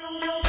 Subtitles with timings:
[0.00, 0.43] Música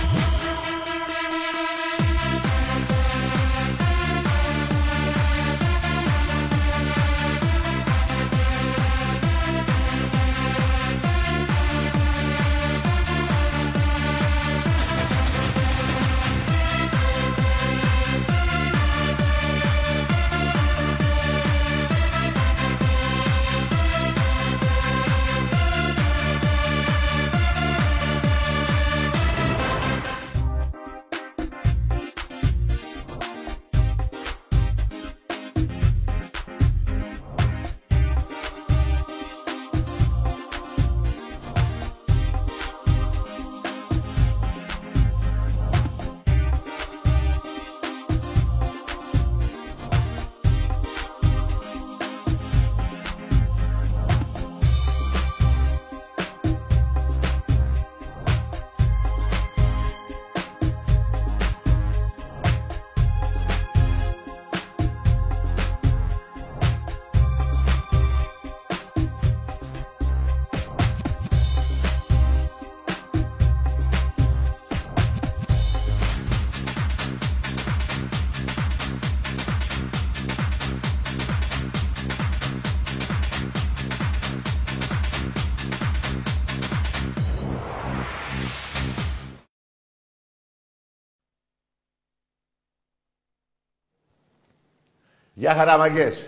[95.37, 96.25] Γεια χαρά, μαγκές.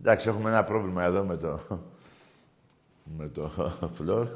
[0.00, 1.60] Εντάξει, έχουμε ένα πρόβλημα εδώ με το...
[3.16, 4.28] με το φλόρ.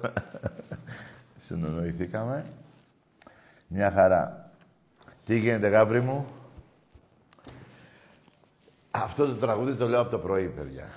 [1.39, 2.45] Συνονοηθήκαμε.
[3.67, 4.51] Μια χαρά.
[5.27, 6.27] Τι γίνεται, γάβρι μου;
[8.91, 10.89] Αυτό το τραγούδι το λέω από το πρωί, παιδιά.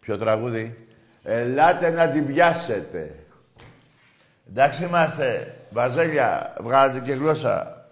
[0.00, 0.86] Ποιο τραγούδι;
[1.22, 3.26] Ελάτε να την πιάσετε.
[4.48, 5.58] Εντάξει είμαστε.
[5.70, 7.86] Βαζέλια, βγάλετε και γλώσσα.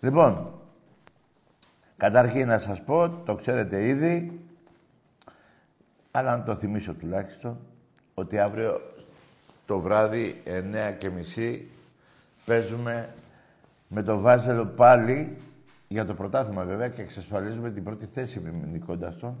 [0.00, 0.61] Λοιπόν,
[2.02, 4.40] Καταρχήν να σας πω, το ξέρετε ήδη,
[6.10, 7.58] αλλά να το θυμίσω τουλάχιστον,
[8.14, 8.80] ότι αύριο
[9.66, 11.68] το βράδυ, 9 και μισή,
[12.44, 13.14] παίζουμε
[13.88, 15.36] με το Βάζελο πάλι
[15.88, 19.36] για το πρωτάθλημα βέβαια και εξασφαλίζουμε την πρώτη θέση με νικώντας τον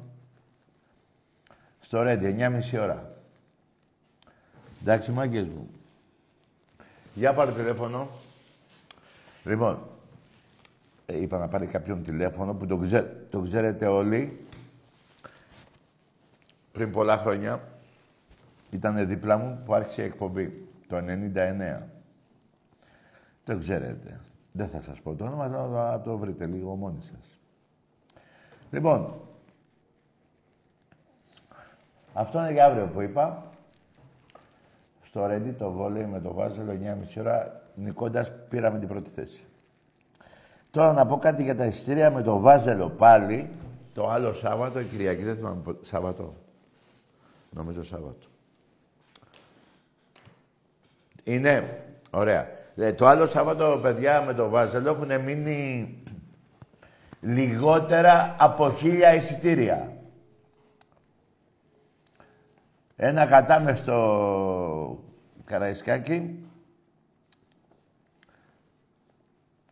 [1.80, 2.36] στο Ρέντι,
[2.72, 3.12] 9.30 ώρα.
[4.80, 5.70] Εντάξει, μάγκες μου.
[7.14, 8.08] Για πάρε τηλέφωνο.
[9.44, 9.91] Λοιπόν, ε,
[11.06, 12.80] είπα να πάρει κάποιον τηλέφωνο που το,
[13.30, 14.46] το ξέρετε όλοι.
[16.72, 17.60] Πριν πολλά χρόνια
[18.70, 21.82] ήταν δίπλα μου που άρχισε η εκπομπή το 99.
[23.44, 24.20] Το ξέρετε.
[24.52, 27.38] Δεν θα σας πω το όνομα, θα το βρείτε λίγο μόνοι σας.
[28.70, 29.14] Λοιπόν,
[32.12, 33.46] αυτό είναι για αύριο που είπα.
[35.02, 39.44] Στο Ρέντι το βόλεϊ με το Βάζελο 9.30 ώρα νικώντας πήραμε την πρώτη θέση.
[40.72, 43.50] Τώρα να πω κάτι για τα εισιτήρια με το Βάζελο πάλι.
[43.94, 46.34] Το άλλο Σάββατο, Κυριακή, δεν θυμάμαι Σάββατο.
[47.50, 48.26] Νομίζω Σάββατο.
[51.24, 52.48] Είναι, ωραία.
[52.76, 55.88] Ε, το άλλο Σάββατο, παιδιά, με το Βάζελο έχουν μείνει
[57.20, 59.92] λιγότερα από χίλια εισιτήρια.
[62.96, 65.04] Ένα κατάμε στο
[65.44, 66.41] Καραϊσκάκι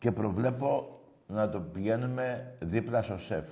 [0.01, 3.45] και προβλέπω να το πηγαίνουμε δίπλα στο σεφ.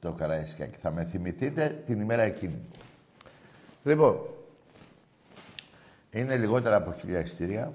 [0.00, 0.78] Το Καραϊσκάκι.
[0.78, 2.58] Θα με θυμηθείτε την ημέρα εκείνη.
[3.84, 4.18] Λοιπόν,
[6.10, 7.72] είναι λιγότερα από χιλιά εισιτήρια.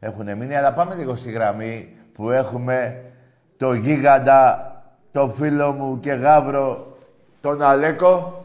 [0.00, 3.04] Έχουν μείνει, αλλά πάμε λίγο στη γραμμή που έχουμε
[3.56, 4.68] το γίγαντα,
[5.12, 6.96] το φίλο μου και γάβρο,
[7.40, 8.44] τον Αλέκο.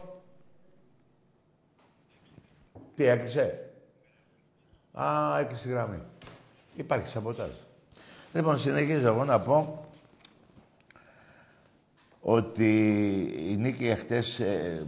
[2.96, 3.70] Τι έκλεισε;
[4.92, 6.02] Α, έκλεισε η γραμμή.
[6.78, 7.50] Υπάρχει σαμποτάζ.
[8.32, 9.86] Λοιπόν, συνεχίζω εγώ να πω
[12.20, 12.82] ότι
[13.50, 14.84] η νίκη εχθές, ε,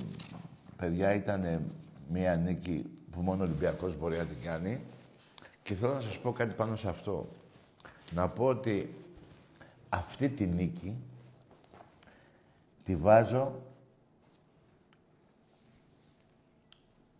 [0.76, 1.62] παιδιά, ήταν
[2.08, 4.80] μια νίκη που μόνο ο Ολυμπιακός μπορεί να την κάνει.
[5.62, 7.28] Και θέλω να σας πω κάτι πάνω σε αυτό.
[8.12, 8.94] Να πω ότι
[9.88, 10.96] αυτή τη νίκη
[12.84, 13.62] τη βάζω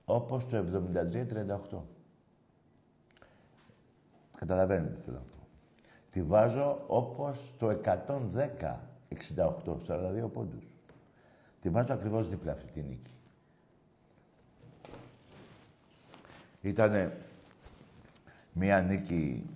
[0.05, 1.79] όπως το 73-38.
[4.41, 5.47] Καταλαβαίνετε τι θέλω να πω.
[6.11, 8.77] Τη βάζω όπως το 110,
[9.37, 10.65] 68, 42 πόντους.
[11.61, 13.11] Τη βάζω ακριβώς δίπλα αυτή τη νίκη.
[16.61, 17.17] Ήτανε
[18.53, 19.47] μία νίκη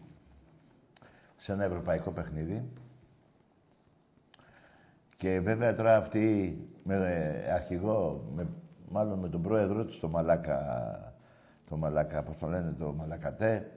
[1.36, 2.62] σε ένα ευρωπαϊκό παιχνίδι.
[5.16, 6.96] Και βέβαια τώρα αυτή με
[7.52, 8.46] αρχηγό, με,
[8.90, 11.14] μάλλον με τον πρόεδρο του, το Μαλάκα,
[11.68, 13.73] το Μαλακα, πώς το λένε, το Μαλακατέ.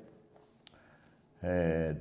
[1.41, 1.95] Ε,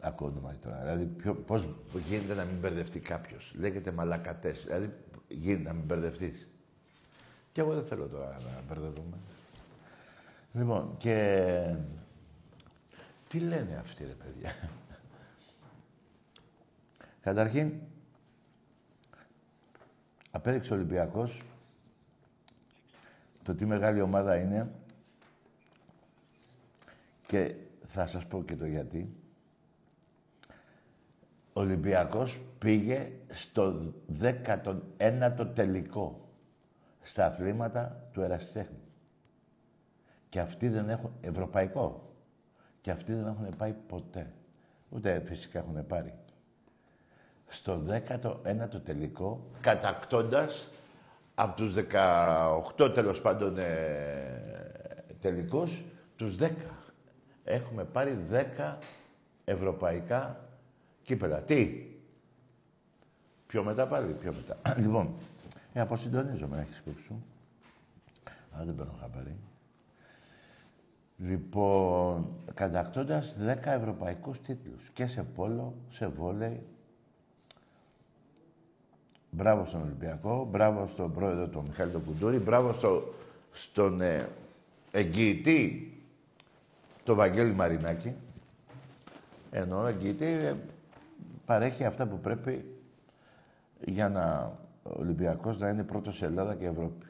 [0.00, 0.80] ακούω όνομα τώρα.
[0.80, 1.68] Δηλαδή, ποιο, πώς
[2.08, 4.62] γίνεται να μην μπερδευτεί κάποιος; Λέγεται Μαλακατές.
[4.64, 4.92] Δηλαδή,
[5.28, 6.48] γίνεται να μην μπερδευτείς.
[7.52, 9.16] Και εγώ δεν θέλω τώρα να μπερδευτούμε.
[10.52, 11.74] Λοιπόν, και...
[13.28, 14.54] Τι λένε αυτοί, ρε παιδιά;
[17.20, 17.72] Καταρχήν,
[20.30, 21.42] απέδειξε ο Ολυμπιακός
[23.42, 24.70] το τι μεγάλη ομάδα είναι
[27.26, 27.54] και
[27.92, 29.14] θα σας πω και το γιατί.
[31.52, 36.28] Ο Ολυμπιακός πήγε στο 19ο τελικό
[37.02, 38.78] στα αθλήματα του ερασιτέχνη.
[40.28, 41.12] Και αυτοί δεν έχουν...
[41.20, 42.12] Ευρωπαϊκό.
[42.80, 44.32] Και αυτοί δεν έχουν πάει ποτέ.
[44.88, 46.14] Ούτε φυσικά έχουν πάρει.
[47.48, 50.70] Στο 19ο τελικό, κατακτώντας
[51.34, 51.74] από τους
[52.76, 53.64] 18 τέλος πάντων ε,
[55.20, 55.84] τελικούς,
[56.16, 56.48] τους 10.
[57.44, 58.76] Έχουμε πάρει 10
[59.44, 60.40] ευρωπαϊκά
[61.02, 61.40] κύπελα.
[61.40, 61.86] Τι;
[63.46, 64.56] Πιο μετά πάλι, πιο μετά.
[64.82, 65.14] λοιπόν,
[65.72, 67.12] ε, αποσυντονίζομαι, να έχεις υπόψη
[68.52, 69.36] Αλλά δεν παίρνω χαμπάρι.
[71.18, 74.90] Λοιπόν, κατακτώντας 10 ευρωπαϊκούς τίτλους.
[74.94, 76.62] Και σε πόλο, σε βόλεϊ.
[79.30, 83.14] Μπράβο στον Ολυμπιακό, μπράβο στον πρόεδρο τον Μιχάλη τον Κουντούρη, μπράβο στο,
[83.50, 84.28] στον ε,
[84.90, 85.91] εγγυητή
[87.04, 88.14] το Βαγγέλη Μαρινάκη.
[89.50, 90.54] Ενώ ο εγγυητή ε,
[91.46, 92.64] παρέχει αυτά που πρέπει
[93.84, 94.52] για να
[94.82, 97.06] ο Ολυμπιακός να είναι πρώτος σε Ελλάδα και Ευρώπη.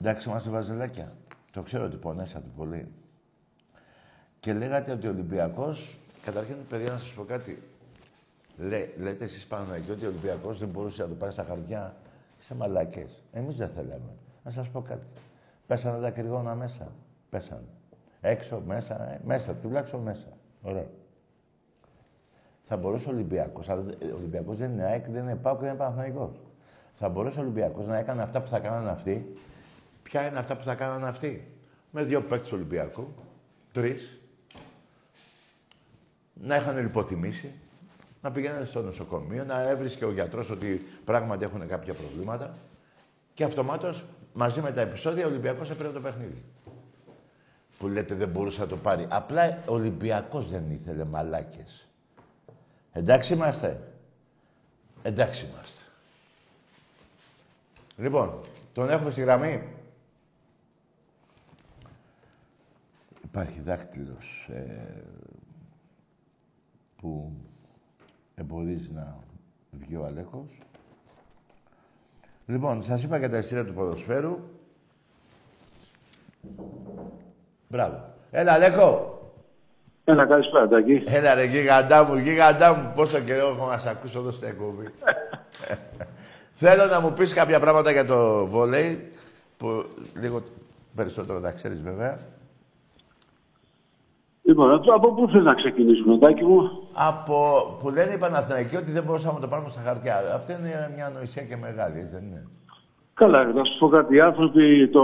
[0.00, 1.12] Εντάξει, είμαστε βαζελάκια.
[1.52, 2.88] Το ξέρω ότι πονέσατε πολύ.
[4.40, 5.96] Και λέγατε ότι ο Ολυμπιακός...
[6.24, 7.62] Καταρχήν, παιδιά, να σας πω κάτι.
[8.58, 11.96] Λέ, λέτε εσείς πάνω εκεί ότι ο Ολυμπιακός δεν μπορούσε να το πάρει στα χαρτιά.
[12.38, 13.22] Είσαι μαλακές.
[13.32, 14.16] Εμείς δεν θέλαμε.
[14.44, 15.06] Να σας πω κάτι.
[15.66, 16.92] Πέσανε τα κρυγόνα μέσα.
[17.30, 17.81] Πέσανε.
[18.24, 20.28] Έξω, μέσα, ε, μέσα, τουλάχιστον μέσα.
[20.62, 20.86] Ωραία.
[22.64, 25.78] Θα μπορούσε ο Ολυμπιακός, αλλά ο Ολυμπιακός δεν είναι ΑΕΚ, δεν είναι ΠΑΟΚ, δεν είναι
[25.78, 26.40] Παναθηναϊκός.
[26.94, 29.36] Θα μπορούσε ο Ολυμπιακός να έκανε αυτά που θα κάνανε αυτοί
[30.02, 31.48] Ποια είναι αυτά που θα κάνανε αυτοί;
[31.90, 33.14] Με δύο παίκτες του Ολυμπιακού,
[33.72, 34.20] τρεις,
[36.34, 37.52] να είχαν λιποθυμήσει,
[38.22, 42.54] να πηγαίνανε στο νοσοκομείο, να έβρισκε ο γιατρός ότι πράγματι έχουν κάποια προβλήματα
[43.34, 46.42] και αυτομάτως μαζί με τα επεισόδια ο Ολυμπιακός έπαιρνε το παιχνίδι.
[47.82, 49.06] Που λέτε δεν μπορούσε να το πάρει.
[49.10, 51.88] Απλά ο Ολυμπιακός δεν ήθελε μαλάκες.
[52.92, 53.92] Εντάξει είμαστε.
[55.02, 55.84] Εντάξει είμαστε.
[57.96, 58.40] Λοιπόν,
[58.72, 59.62] τον έχουμε στη γραμμή.
[63.24, 65.02] Υπάρχει δάκτυλος ε,
[66.96, 67.32] που
[68.34, 69.18] εμποδίζει να
[69.70, 70.58] βγει ο Αλέκος.
[72.46, 74.38] Λοιπόν, σας είπα για τα εισιτήρια του ποδοσφαίρου.
[77.72, 78.04] Μπράβο.
[78.30, 79.18] Έλα, Αλέκο.
[80.04, 81.02] Έλα, καλησπέρα, Τάκη.
[81.06, 82.92] Έλα, ρε, γίγαντά μου, γίγαντά μου.
[82.96, 84.86] Πόσο καιρό έχω να σε ακούσω εδώ στην εκπομπή.
[86.62, 89.12] Θέλω να μου πεις κάποια πράγματα για το βολέι,
[89.56, 89.84] που
[90.20, 90.42] λίγο
[90.94, 92.18] περισσότερο τα ξέρεις βέβαια.
[94.42, 96.88] Λοιπόν, από πού θες να ξεκινήσουμε, Τάκη μου.
[96.92, 100.34] Από που λένε οι Παναθηναϊκοί ότι δεν μπορούσαμε να το πάρουμε στα χαρτιά.
[100.34, 102.46] Αυτή είναι μια ανοησία και μεγάλη, έτσι δεν είναι.
[103.14, 104.14] Καλά, να σου πω κάτι.
[104.16, 105.02] Οι άνθρωποι το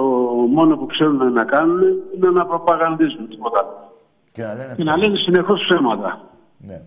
[0.50, 1.80] μόνο που ξέρουν να κάνουν
[2.14, 3.90] είναι να προπαγανδίζουν τίποτα.
[4.32, 6.20] Και να λένε, και να λένε συνεχώς ψέματα.
[6.58, 6.80] Ναι.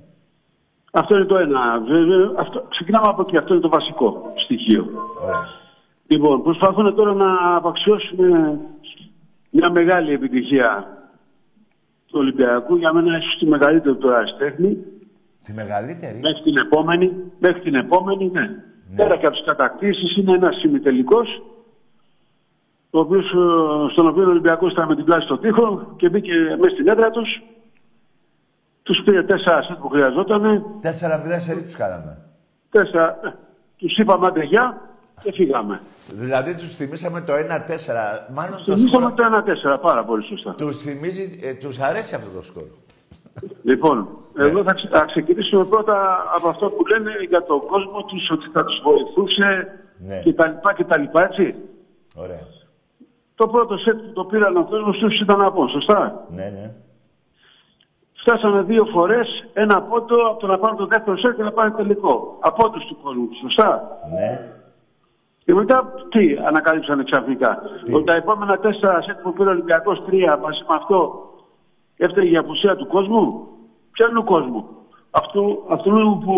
[0.92, 1.80] Αυτό είναι το ένα.
[1.80, 3.38] Βέβαια, αυτό, ξεκινάμε από εκεί.
[3.38, 4.88] Αυτό είναι το βασικό στοιχείο.
[5.24, 5.46] Ωραία.
[6.08, 8.18] Λοιπόν, προσπαθούν τώρα να απαξιώσουν
[9.50, 10.98] μια μεγάλη επιτυχία
[12.06, 12.76] του Ολυμπιακού.
[12.76, 14.78] Για μένα ίσως τη μεγαλύτερη του αριστέχνη.
[15.44, 17.14] Τη μεγαλύτερη; Μέχρι την επόμενη.
[17.40, 18.50] Μέχρι την επόμενη, ναι.
[18.92, 19.04] Ναι.
[19.04, 21.44] Πέρα και από τις κατακτήσεις είναι ένας ημιτελικός.
[23.92, 27.10] Στον οποίο ο Ολυμπιακός ήταν με την πλάση στο τοίχο και μπήκε μέσα στην έδρα
[27.10, 27.42] τους.
[28.84, 30.66] Τους πήρε τέσσερα σετ που χρειαζόταν.
[30.82, 32.18] Τέσσερα μηδέν σε τους κάναμε.
[32.70, 33.20] Τέσσερα.
[33.24, 33.34] Ε,
[33.78, 34.82] τους είπαμε αντεγιά
[35.22, 35.82] και φύγαμε.
[36.12, 37.38] Δηλαδή τους θυμήσαμε το 1-4.
[38.34, 39.24] Μάλλον το θυμήσαμε το
[39.74, 40.56] 1-4, πάρα πολύ σωστά.
[40.58, 42.64] Τους θυμίζει, ε, τους αρέσει αυτό το σκορ.
[43.64, 44.46] Λοιπόν, ναι.
[44.46, 48.64] εδώ θα, θα ξεκινήσουμε πρώτα από αυτό που λένε για τον κόσμο τους ότι θα
[48.64, 50.22] τους βοηθούσε ναι.
[50.98, 51.56] λοιπά έτσι.
[52.16, 52.48] Ωραία.
[53.36, 56.72] Το πρώτο σετ που το πήραν ο κόσμο τους ήταν από, σωστά; Ναι, ναι.
[58.14, 61.76] Φτάσανε δύο φορές ένα πόντο από το να πάρουν το δεύτερο σετ και να πάρουν
[61.76, 62.38] τελικό.
[62.42, 64.52] Από τους κόσμου, σωστά; Ναι.
[65.46, 67.62] Και μετά τι ανακάλυψαν ξαφνικά;
[67.94, 71.31] Ότι τα επόμενα τέσσερα σετ που πήρε ο Ολυμπιακός τρία μαζί με αυτό
[72.06, 73.48] έφταιγε η απουσία του κόσμου.
[73.92, 74.70] Ποιο είναι ο κόσμο.
[75.12, 75.92] Αυτού, αυτού
[76.26, 76.36] που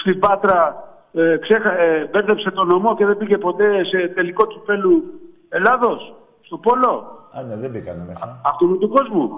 [0.00, 4.62] στην Πάτρα ε, ξέχα, ε, μπέρδεψε τον νομό και δεν πήγε ποτέ σε τελικό του
[4.66, 5.02] πέλου
[5.48, 8.40] Ελλάδος, στο Πόλο; Α, ναι, δεν μπήκανε μέσα.
[8.44, 9.30] Αυτού του κόσμου;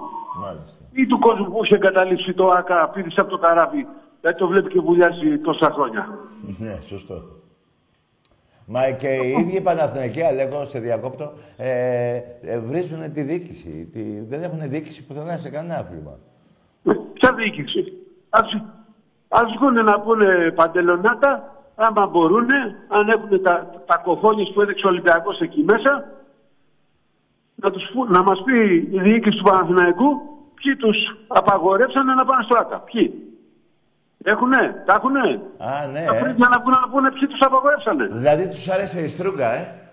[0.43, 0.83] Μάλιστα.
[0.91, 3.87] Ή του κόσμου που είχε εγκαταλείψει το ΑΚΑ, πήδησε από το καράβι,
[4.21, 6.09] γιατί το βλέπει και βουλιάζει τόσα χρόνια;
[6.57, 7.21] Ναι, σωστό.
[8.67, 13.89] Μα και οι ίδιοι Παναθηναϊκοί, λέγω σε διακόπτω, ε, ε, βρίζουν τη διοίκηση.
[13.93, 16.17] Τη, δεν έχουν διοίκηση πουθενά σε κανένα άθλημα.
[16.83, 17.93] Ε, Ποια διοίκηση;
[18.29, 18.45] Ας,
[19.27, 22.47] ας βγουν να πούνε παντελονάτα, άμα μπορούν,
[22.87, 26.11] αν έχουν τα, τα κοφόνιες που έδειξε ο Ολυμπιακός εκεί μέσα,
[27.55, 30.07] να, τους, πού- να μας πει η διοίκηση του Παναθηναϊκού
[30.53, 32.79] ποιοι τους απαγορεύσανε να πάνε στο ΆΚΑ.
[32.79, 33.13] Ποιοι.
[34.23, 36.03] Έχουνε, τα έχουνε; Α, ναι.
[36.07, 36.19] Θα ε.
[36.19, 38.05] πρέπει να πούνε, να πούνε ποιοι τους απαγορεύσανε.
[38.05, 39.83] Δηλαδή τους άρεσε η στρούγκα, ε.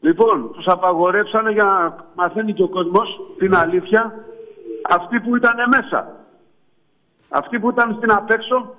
[0.00, 4.14] Λοιπόν, τους απαγορεύσανε για να μαθαίνει και ο κόσμος την αλήθεια
[4.88, 6.16] αυτοί που ήταν μέσα.
[7.28, 8.74] Αυτοί που ήταν στην απέξω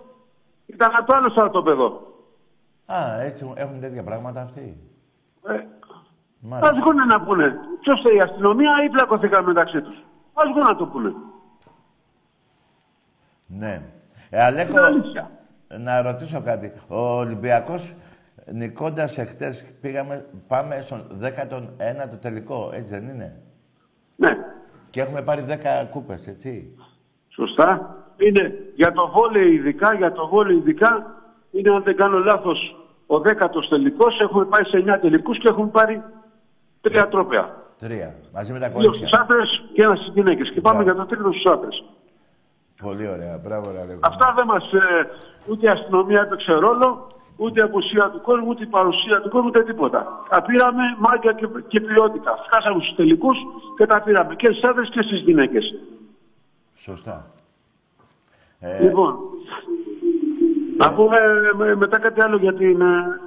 [0.65, 2.13] ήταν από το άλλο στρατόπεδο.
[2.86, 4.77] Α, έτσι έχουν τέτοια πράγματα αυτοί.
[5.48, 5.60] Ε,
[6.39, 6.72] Μάλιστα.
[6.72, 7.60] ας βγουν να πούνε.
[7.81, 9.96] Ποιος θέλει η αστυνομία ή πλακωθήκαν μεταξύ τους.
[10.34, 11.13] Ας βγουν να το πούνε.
[13.48, 13.81] Ναι.
[14.29, 15.31] Ε, Αλέκο, Είναι αλήθεια.
[15.77, 16.74] να ρωτήσω κάτι.
[16.88, 17.93] Ο Ολυμπιακός
[18.51, 23.36] νικώντας εχθές πήγαμε, πάμε στον 19ο τελικό, έτσι δεν είναι;
[24.15, 24.38] Ναι,
[24.89, 26.77] Και έχουμε πάρει 10 κούπες, έτσι;
[27.29, 27.95] σωστά.
[28.17, 31.05] Είναι για το βόλεϊ ειδικά, για το βόλεϊ ειδικά,
[31.51, 32.75] είναι αν δεν κάνω λάθος
[33.07, 34.19] ο δέκατος τελικός.
[34.21, 36.01] Έχουμε πάει σε 9 τελικούς και έχουμε πάρει
[36.81, 37.55] τρία τρόπαια.
[37.79, 38.15] Τρία.
[38.33, 39.19] Μαζί με τα Δύο στους κορίτσια.
[39.21, 40.50] άντρες και ένας στις γυναίκες.
[40.51, 40.91] Και πάμε Μπράβο.
[40.98, 41.83] για το τρίτο στους άντρες.
[42.81, 43.39] Πολύ ωραία.
[43.43, 44.00] Μπράβο, ρε Αλέκο.
[44.01, 45.09] Αυτά δεν μας, ε,
[45.48, 49.48] ούτε η αστυνομία έπαιξε ρόλο, ούτε η απουσία του κόσμου, ούτε η παρουσία του κόσμου,
[49.48, 50.25] ούτε τίποτα.
[50.29, 52.31] Τα πήραμε μάγια και, και ποιότητα.
[52.45, 53.38] Φτάσαμε στους τελικούς
[53.77, 55.75] και τα πήραμε και στις άντρες και στις γυναίκες.
[56.75, 57.25] Σωστά.
[58.59, 59.15] Ε, Λοιπόν,
[60.77, 61.17] να πούμε
[61.69, 63.19] ε, μετά κάτι άλλο για την, ε,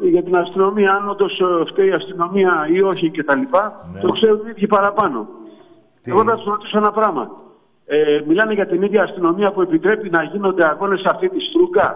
[0.00, 3.38] για την αστυνομία, αν όντως ε, φταίει η αστυνομία ή όχι κτλ.
[3.38, 4.00] Ναι.
[4.00, 5.28] Το ξέρουν οι ίδιοι παραπάνω.
[6.02, 7.30] Τι; Εγώ θα του ρωτήσω ένα πράγμα.
[7.86, 11.88] Ε, μιλάνε για την ίδια αστυνομία που επιτρέπει να γίνονται αγώνες σε αυτή τη στρούγκα.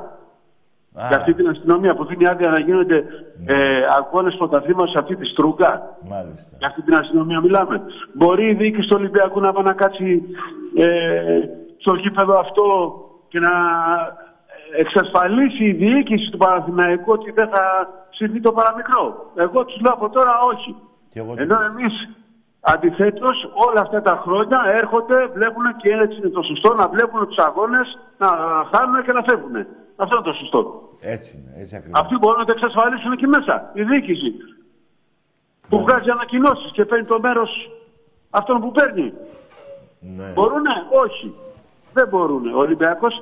[0.95, 3.05] α, Για αυτή την αστυνομία που δίνει άδεια να γίνονται
[3.47, 3.57] ε,
[3.99, 5.97] αγώνες πρωταθλήματος σε αυτή τη στρούγκα.
[6.09, 6.57] Μάλιστα.
[6.59, 7.83] Για αυτή την αστυνομία μιλάμε.
[8.12, 10.23] Μπορεί η διοίκηση του Ολυμπιακού να πάει να κάτσει
[10.76, 11.40] ε,
[11.76, 12.64] στο γήπεδο αυτό
[13.28, 13.52] και να
[14.78, 19.33] εξασφαλίσει η διοίκηση του Παναθηναϊκού ότι δεν θα συμβεί το παραμικρό.
[19.35, 20.76] Εγώ τους λέω από τώρα όχι.
[21.11, 22.09] Και εγώ Ενώ εμείς
[22.73, 27.38] αντιθέτως όλα αυτά τα χρόνια έρχονται, βλέπουν και έτσι είναι το σωστό να βλέπουν τους
[27.38, 28.28] αγώνες, να
[28.73, 29.56] χάνουν και να φεύγουν.
[29.96, 30.61] Αυτό είναι το σωστό.
[31.00, 32.00] Έτσι είναι, έτσι ακριβώς.
[32.00, 34.30] Αυτοί μπορούν να το εξασφαλίσουν εκεί μέσα, η διοίκηση.
[35.68, 37.50] Που βγάζει ανακοινώσεις και παίρνει το μέρος
[38.30, 39.12] αυτών που παίρνει.
[40.00, 40.25] Ναι.
[40.35, 41.35] Μπορούνε, όχι.
[41.92, 42.54] Δεν μπορούν.
[42.54, 43.14] Ο Ολυμπιακός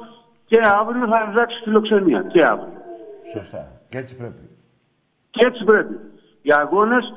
[0.45, 2.23] και αύριο θα αλλάξει φιλοξενία.
[2.23, 2.83] Και αύριο.
[3.33, 3.73] Σωστά.
[3.89, 4.49] Και έτσι πρέπει.
[5.31, 5.95] Και έτσι πρέπει.
[6.43, 7.15] Οι αγώνες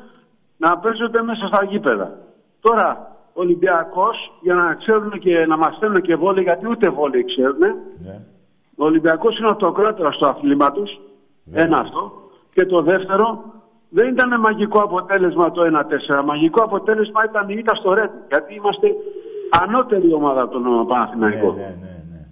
[0.57, 2.17] να παίζονται μέσα στα γήπεδα.
[2.61, 7.25] Τώρα, ο Ολυμπιακός, για να ξέρουν και να μας στέλνουν και βόλοι, γιατί ούτε βόλοι
[7.25, 7.57] ξέρουν,
[8.05, 8.19] Ναι.
[8.75, 10.83] ο Ολυμπιακός είναι αυτοκράτορας στο αθλήμα του.
[11.53, 12.11] Ένα αυτό.
[12.53, 13.43] Και το δεύτερο,
[13.89, 16.23] δεν ήταν μαγικό αποτέλεσμα το 1-4.
[16.23, 18.17] Μαγικό αποτέλεσμα ήταν η ήττα στο Ρέντι.
[18.29, 18.87] Γιατί είμαστε
[19.61, 21.51] ανώτερη ομάδα από τον Ναι, Παναθηναϊκό.
[21.51, 22.25] ναι, ναι, ναι.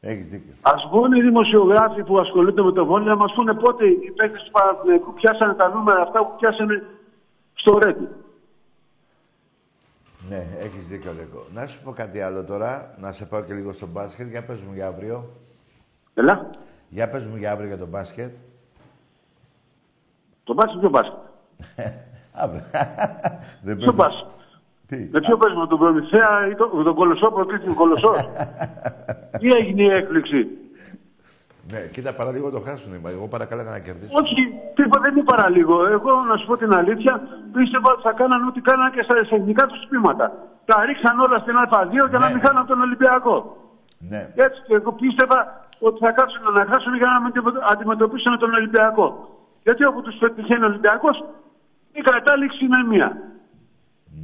[0.00, 0.52] Έχεις δίκιο.
[0.62, 4.42] Α βγουν οι δημοσιογράφοι που ασχολούνται με το βόλιο να μας πούνε πότε οι παίκτες
[4.42, 6.82] του Παναθηναϊκού πιάσανε τα νούμερα αυτά που πιάσανε
[7.62, 8.08] στο Ρέντι.
[10.28, 11.46] Ναι, έχεις δίκιο, Λέκο.
[11.54, 14.28] Να σου πω κάτι άλλο τώρα, να σε πάω και λίγο στο μπάσκετ.
[14.28, 15.30] Για πες μου για αύριο.
[16.14, 16.50] Ελά,
[16.88, 18.30] Για πες μου για αύριο για το μπάσκετ.
[20.44, 21.18] το μπάσκετ ποιο μπάσκετ;
[22.42, 22.62] Αύριο.
[23.66, 23.92] Δεν Ποιο παίζουμε.
[23.92, 24.26] μπάσκετ;
[24.86, 28.14] Τι; Με ποιο παίζουμε, τον Προμηθέα ή τον, τον Κολοσσό, προκρίθηκε ο Κολοσσό.
[29.40, 30.46] Τι έγινε η έκπληξη.
[31.72, 32.96] Ναι, κοίτα, παραλίγο το χάσουνε.
[33.02, 34.12] μα Εγώ παρακάλαγα να κερδίσω.
[34.22, 34.40] Όχι,
[34.76, 35.76] τίποτα δεν είναι παραλίγο.
[35.96, 37.12] Εγώ να σου πω την αλήθεια,
[37.52, 40.26] πίστευα ότι θα κάνανε ό,τι κάνανε και στα εθνικά τους τμήματα.
[40.64, 42.32] Τα ρίξαν όλα στην Α2 για να Ναι.
[42.32, 43.36] μην χάναν τον Ολυμπιακό.
[44.10, 44.22] Ναι.
[44.46, 45.38] Έτσι και εγώ πίστευα
[45.88, 47.32] ότι θα κάτσουν να χάσουν για να μην
[47.72, 49.06] αντιμετωπίσουν τον Ολυμπιακό.
[49.66, 51.24] Γιατί όπου τους πετυχαίνει ο Ολυμπιακός,
[51.92, 53.08] η κατάληξη είναι μία.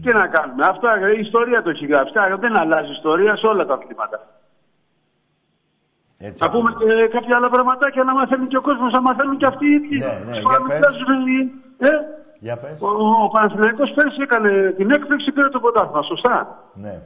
[0.02, 0.64] Τι να κάνουμε.
[0.66, 0.86] Αυτό
[1.16, 2.12] η ιστορία το έχει γράψει.
[2.18, 4.18] Άρα Δεν αλλάζει η ιστορία σε όλα τα αθλήματα.
[6.20, 6.42] Έτσι.
[6.44, 9.66] Να πούμε και κάποια άλλα πραγματάκια να μαθαίνει και ο κόσμος, να μαθαίνουν και αυτοί
[9.66, 9.98] οι ίδιοι.
[9.98, 11.88] Ναι, ναι, Τις για παραμετράζουν οι- ε,
[12.40, 12.80] Για πες.
[12.80, 12.88] ο,
[13.24, 17.02] ο Παναθηναϊκός πέρσι έκανε την έκπληξη, πήρε το πρωτάθλημα, σωστά; Ναι.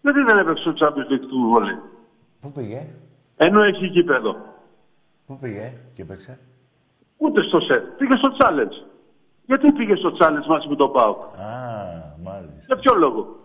[0.00, 1.78] Γιατί δεν έπαιξε στο Champions League του βόλεϊ;
[2.40, 2.86] Πού πήγε;
[3.36, 4.36] Ενώ έχει γήπεδο.
[5.26, 6.38] Πού πήγε και παίξε.
[7.16, 7.84] Ούτε στο σετ.
[7.98, 8.76] Πήγε στο challenge.
[9.46, 11.10] Γιατί πήγε στο challenge μαζί με τον Πάο.
[11.10, 11.16] Α,
[12.24, 12.64] μάλιστα.
[12.66, 13.36] Για ποιο λόγο;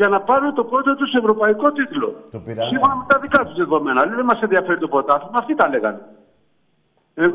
[0.00, 2.08] Για να πάρουν το πρώτο τους ευρωπαϊκό τίτλο.
[2.30, 2.68] Το πήρανε.
[2.72, 4.00] Σύμφωνα με τα δικά τους δεδομένα.
[4.02, 5.38] Δηλαδή δεν μας ενδιαφέρει το πρωτάθλημα.
[5.42, 6.00] Αυτοί τα λέγανε.
[7.14, 7.26] Ε,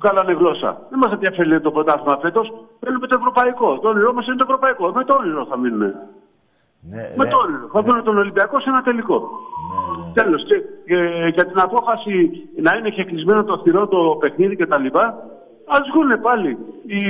[0.00, 0.70] βγάλανε γλώσσα.
[0.90, 2.46] Δεν μας ενδιαφέρει το πρωτάθλημα φέτος.
[2.80, 3.78] Θέλουμε το ευρωπαϊκό.
[3.78, 4.92] Το όνειρό μας είναι το ευρωπαϊκό.
[4.98, 5.88] Με το όνειρο θα μείνουμε.
[6.90, 7.30] Ναι, Με ρε.
[7.30, 7.66] το όνειρο.
[7.72, 9.18] Θα δουν τον Ολυμπιακό σε ένα τελικό.
[9.18, 10.12] Ναι, ναι.
[10.18, 10.42] Τέλος.
[10.48, 10.56] Και,
[10.94, 12.14] ε, για την απόφαση
[12.66, 14.86] να είναι και κλεισμένο το αυστηρό το παιχνίδι κτλ.
[15.74, 17.02] Α βγουν πάλι οι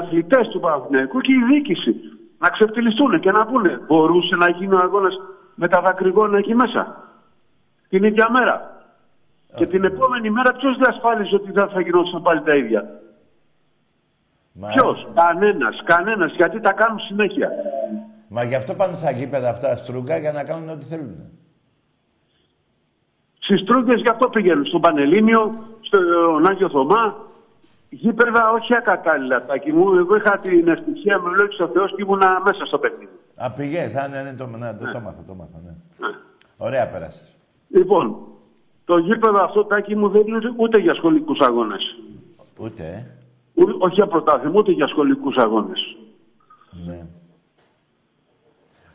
[0.00, 1.92] αθλητές του Παναθηναϊκού και η διοίκηση
[2.42, 5.14] να ξεφτυλιστούν και να πούνε μπορούσε να γίνει ο αγώνας
[5.54, 6.82] με τα δακρυγόνα εκεί μέσα.
[7.88, 8.56] Την ίδια μέρα.
[9.54, 13.00] Και την επόμενη μέρα ποιος διασφάλιζε ότι δεν θα γινόταν πάλι τα ίδια;
[14.52, 17.50] Μα, Ποιος, κανένας, κανένας, γιατί τα κάνουν συνέχεια.
[18.28, 21.16] Μα γι' αυτό πάνε στα γήπεδα αυτά στρούγκα για να κάνουν ό,τι θέλουν.
[23.38, 24.66] Στις Τρούγκε γι' αυτό πηγαίνουν.
[24.66, 27.16] Στον Πανελλήνιο, στον Άγιο Θωμά.
[27.94, 29.44] Γήπεδα όχι ακατάλληλα.
[29.44, 33.08] Τάκη μου, εγώ είχα την ευτυχία με λόγια ο Θεός και ήμουνα μέσα στο παιχνίδι.
[33.36, 33.94] Α, πηγές.
[33.94, 35.72] Α, ναι, ναι, το, ναι, το, το μάθα, το μάθα, ναι.
[36.56, 37.36] Ωραία πέρασες.
[37.68, 38.16] Λοιπόν,
[38.84, 41.96] το γήπεδο αυτό τάκι μου δεν είναι ούτε για σχολικούς αγώνες.
[42.58, 42.82] Ούτε,
[43.54, 43.62] ε.
[43.78, 45.96] Όχι για πρωτάθλημα, ούτε για σχολικούς αγώνες.
[46.86, 47.06] Ναι.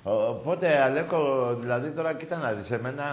[0.04, 1.18] Ο- Οπότε, Αλέκο,
[1.60, 3.04] δηλαδή τώρα κοίτα να δεις, εμένα,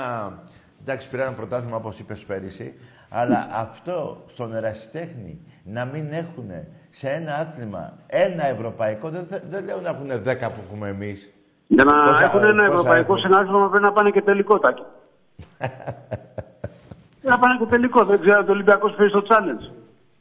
[0.83, 2.75] εντάξει, πήρα ένα πρωτάθλημα όπως είπες πέρυσι,
[3.15, 6.51] αλλά αυτό στον ερασιτέχνη να μην έχουν
[6.91, 11.31] σε ένα άθλημα ένα ευρωπαϊκό, δεν, θε- δεν λέω να έχουν δέκα που έχουμε εμείς.
[11.67, 14.83] Για να Πόσα- έχουν ένα πόσα ευρωπαϊκό έχουν; συνάδελφο πρέπει να πάνε και τελικό τάκι.
[17.21, 18.05] Πρέπει να πάνε και τελικό.
[18.05, 19.65] Δεν ξέρω αν το Ολυμπιακός φέρει στο challenge.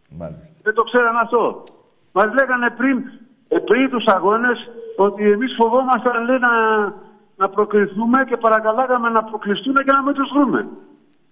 [0.10, 0.48] Μάλιστα.
[0.64, 1.64] Δεν το ξέραν αυτό.
[2.12, 2.98] Μας λέγανε πριν,
[3.48, 4.58] ε, πριν τους αγώνες
[4.98, 6.50] ότι εμείς φοβόμασταν λέει, να,
[7.36, 10.68] να προκριθούμε και παρακαλάγαμε να προκλειστούν και να μην τους βρούμε.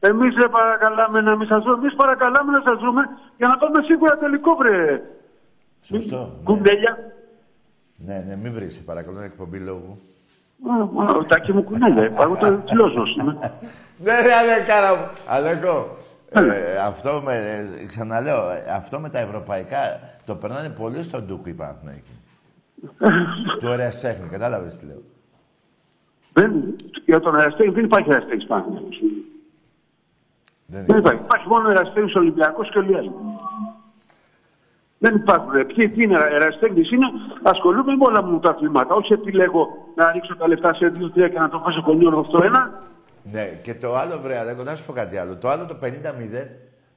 [0.04, 3.02] Εμείς δεν παρακαλάμε να μην σας βρούμε, εμείς παρακαλάμε να σας βρούμε
[3.38, 5.02] για να πάμε σίγουρα τελικό βρε.
[5.82, 6.18] Σωστό.
[6.18, 6.98] Ναι, Κουμπέλια.
[7.96, 10.00] ναι, ναι, μην βρεις, σε παρακαλώ, είναι εκπομπή λόγου.
[10.70, 13.38] Α, α, Τάκι μου κουνέλια, εγώ το φιλόσοφο είμαι.
[13.98, 15.08] Ναι, ρε, Αλεκάρα μου.
[15.28, 15.98] Αλέκο,
[16.30, 17.36] ε, αυτό με,
[17.82, 22.20] ε, ξαναλέω, ε, αυτό με τα ευρωπαϊκά το περνάνε πολύ στον Ντούκου οι Παναθηναϊκοί.
[23.60, 25.02] του ερασιτέχνη, κατάλαβες τι λέω.
[26.34, 28.82] Δεν, για τον αεραστέχνη δεν υπάρχει αεραστέχνη πάνω.
[30.72, 30.98] Δεν Δεν είναι.
[30.98, 31.22] υπάρχει.
[31.24, 33.12] Υπάρχει μόνο αεραστέχνη Ολυμπιακός και όλοι οι άλλοι.
[34.98, 35.56] Δεν υπάρχουν.
[35.56, 37.08] Ε, Ποιοι ποιοι είναι αεραστέχνη, είναι
[37.44, 38.96] ασχολούμαι με όλα μου τα αθλήματα.
[38.96, 42.72] Όχι επιλέγω να ρίξω τα λεφτά σε δύο-τρία και να το φάσω κονιόργο αυτό ένα.
[43.32, 45.36] Ναι, και το άλλο, βρε Αλέκο, να σου πω κάτι άλλο.
[45.38, 45.88] Το άλλο το 50-0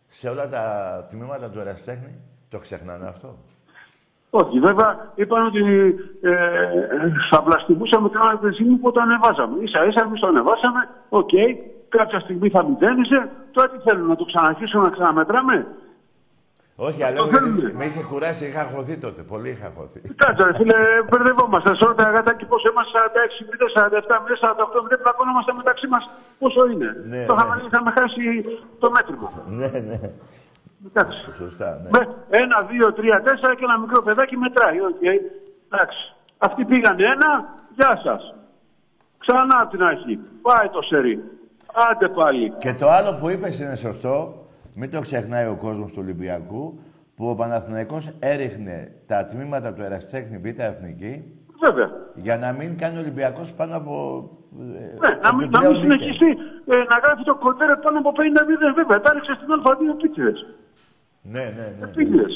[0.08, 0.62] σε όλα τα
[1.10, 2.12] τμήματα του ερασιτέχνη,
[2.48, 3.37] το ξεχνάνε αυτό;
[4.30, 5.60] Όχι, βέβαια είπαν ότι
[6.22, 6.32] ε,
[7.30, 9.54] θα βλαστημούσαμε την άλλη στιγμή που το ανεβάζαμε.
[9.72, 11.30] σα ίσα εμείς το ανεβάσαμε, οκ,
[11.98, 13.20] κάποια στιγμή θα μηδένιζε.
[13.54, 15.57] Τώρα τι θέλουν, να το ξαναρχίσουμε να ξαναμετράμε;
[16.76, 17.72] Όχι, Το Αλέκο, γιατί θέλουμε.
[17.78, 19.20] με είχε κουράσει, είχα χωθεί τότε.
[19.33, 19.98] Πολύ είχα χωθεί.
[20.22, 20.76] Κάτσε, ρε φίλε,
[21.09, 21.68] μπερδευόμαστε.
[21.78, 26.04] Σε όλα τα αγατάκι πόσο είμαστε 46 μήνες, 47 μήνες, 48 μήνες, πλακώνομαστε μεταξύ μας
[26.40, 27.42] πόσο είναι; Ναι, το ναι.
[27.42, 28.22] είχαμε, είχαμε χάσει
[28.83, 29.28] το μέτρημα.
[29.61, 29.98] ναι, ναι.
[30.88, 31.18] Εντάξει.
[31.42, 31.88] Σωστά, ναι.
[31.94, 32.00] Με
[32.42, 34.78] ένα, δύο, τρία, τέσσερα και ένα μικρό παιδάκι μετράει.
[34.90, 35.02] Οκ.
[35.68, 36.02] Εντάξει.
[36.38, 37.30] Αυτοί πήγανε ένα,
[37.76, 38.35] γεια σας.
[39.18, 40.18] Ξανά από την αρχή.
[40.42, 41.14] Πάει το σερί.
[41.90, 42.52] Άντε πάλι.
[42.58, 46.78] Και το άλλο που είπες είναι σωστό, μην το ξεχνάει ο κόσμος του Ολυμπιακού,
[47.16, 51.24] που ο Παναθηναϊκός έριχνε τα τμήματα του Εραστέχνη Β' Εθνική
[51.64, 51.90] Βέβαια.
[52.14, 53.94] για να μην κάνει ο Ολυμπιακός πάνω από...
[54.60, 56.04] ε, Ναι, να μην, να επιπλέον μην νίκες.
[56.04, 56.30] συνεχιστεί
[56.72, 58.16] ε, να γράφει το κοντέρ πάνω από 50
[58.48, 59.00] μήνες βέβαια.
[59.00, 60.38] Τα έριξε στην Α2 επίτηδες.
[61.22, 61.84] Ναι, ναι, ναι.
[61.88, 62.32] Επίτηδες.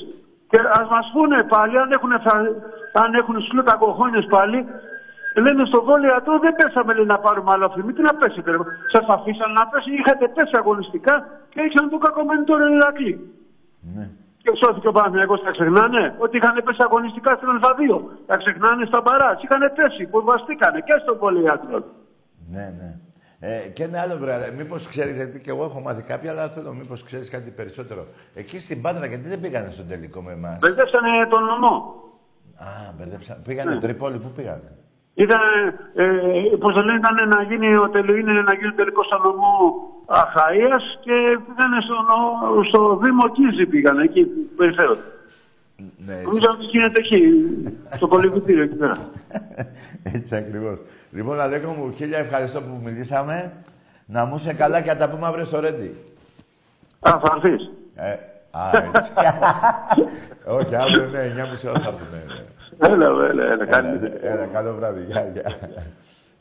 [0.50, 2.54] Και ας μας πούνε πάλι, αν έχουν, φα-
[3.02, 4.58] αν έχουν σλούτα κοχώνες πάλι,
[5.44, 6.10] λένε στο βόλιο
[6.44, 7.92] δεν πέσαμε λέει, να πάρουμε άλλο αφημί.
[7.92, 8.56] Τι να πέσετε, ρε.
[8.92, 11.14] Σας αφήσαν να πέσει, είχατε πέσει αγωνιστικά
[11.52, 13.14] και ήρθαν το κακομένει τώρα Ηρακλή.
[13.96, 14.06] ναι.
[14.42, 16.14] Και σώθηκε ο Παναθηναϊκός, τα ξεχνάνε.
[16.18, 18.00] Ότι είχαν πέσει αγωνιστικά στην Α2.
[18.26, 19.42] Τα ξεχνάνε στα μπαράτ.
[19.42, 21.78] Είχαν πέσει, που βαστήκανε και στον πολυιάτρο.
[22.54, 22.90] Ναι, ναι.
[23.40, 24.56] Ε, και ένα άλλο βράδυ.
[24.56, 28.06] Μήπως ξέρεις, γιατί και εγώ έχω μάθει κάποια, αλλά θέλω μήπως ξέρεις κάτι περισσότερο.
[28.34, 31.94] Εκεί στην Πάτρα, γιατί δεν πήγανε στον τελικό με εμάς; Μπερδέψανε τον νομό.
[32.56, 33.34] Α, μπερδέψα.
[33.46, 33.80] Πήγανε Ναι.
[33.80, 34.77] Τρίπολη, πού πήγανε;
[35.24, 35.40] Ήταν,
[35.94, 36.06] ε,
[36.60, 39.54] πώς το λένε, ήταν να γίνει ο τελ, είναι να γίνει τελικός στο νομό
[40.06, 45.00] Αχαΐας και πήγανε στο, νο- στο Δήμο Κίζη πήγανε, εκεί που περιφέρονται.
[46.06, 47.20] Ναι, έτσι, Νομίζω ότι γίνεται εκεί,
[47.96, 48.98] στο κολυμπητήριο εκεί πέρα.
[50.14, 50.78] έτσι ακριβώς.
[51.12, 53.52] Λοιπόν, Αλέκο μου, χίλια ευχαριστώ που μιλήσαμε.
[54.06, 55.94] Να μου είσαι καλά και να τα πούμε αύριο στο Ρέντι.
[57.00, 57.70] Α, θα έρθεις.
[57.94, 58.10] Ε,
[58.50, 59.10] α, έτσι.
[60.58, 61.18] Όχι, αύριο ναι,
[61.64, 62.44] 9.30 ώρα θα έρθουμε.
[62.78, 62.86] Ναι.
[62.88, 64.10] Έλα, έλα, έλα, Έλα, κάνει.
[64.20, 65.04] έλα, καλό βράδυ.
[65.04, 65.58] Γεια, γεια.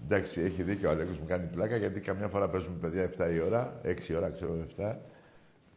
[0.04, 3.40] Εντάξει, έχει δίκιο ο Αλέκος μου κάνει πλάκα γιατί καμιά φορά παίζουμε παιδιά 7 η
[3.40, 4.96] ώρα, 6 η ώρα ξέρω 7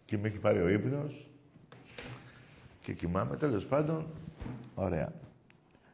[0.04, 1.30] και με έχει πάρει ο ύπνος
[2.82, 3.36] και κοιμάμαι.
[3.36, 4.06] Τέλος πάντων,
[4.74, 5.12] ωραία.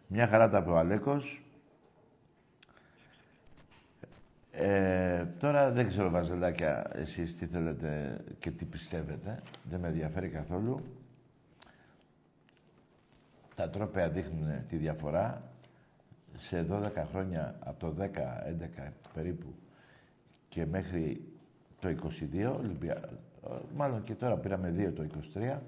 [0.07, 1.41] Μια χαρά τα είπε ο Αλέκος.
[4.51, 9.43] Ε, τώρα δεν ξέρω, Βαζελάκια, εσείς τι θέλετε και τι πιστεύετε.
[9.71, 10.81] Δεν με ενδιαφέρει καθόλου.
[13.57, 15.42] Τα τρόπια δείχνουν τη διαφορά.
[16.38, 19.55] Σε 12 χρόνια, από το 10-11 περίπου
[20.49, 21.23] και μέχρι
[21.81, 23.09] το 22, Ολυμπια...
[23.77, 25.59] μάλλον και τώρα πήραμε δύο το 23,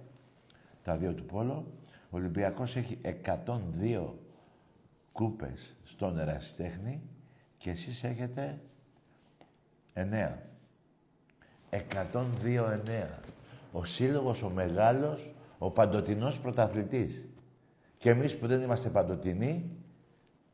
[0.85, 1.67] τα δύο του Πόλο.
[2.11, 4.05] Ο Ολυμπιακός έχει 102
[5.13, 7.01] κούπες στον ερασιτέχνη
[7.59, 8.59] και εσείς έχετε
[9.95, 10.33] 9.
[11.71, 11.79] 102-9.
[13.73, 17.25] Ο σύλλογος, ο μεγάλος, ο παντοτινός πρωταθλητής.
[17.99, 19.71] Και εμείς που δεν είμαστε παντοτινοί,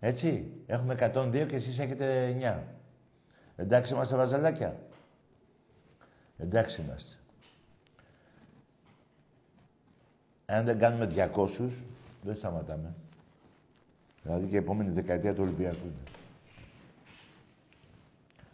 [0.01, 2.63] έτσι, έχουμε 102 και εσείς έχετε 9.
[3.57, 4.77] Εντάξει είμαστε βαζαλάκια.
[6.39, 7.17] Εντάξει είμαστε.
[10.47, 11.71] Αν δεν κάνουμε 200,
[12.23, 12.95] δεν σταματάμε.
[14.23, 15.93] Δηλαδή και η επόμενη δεκαετία του Ολυμπιακού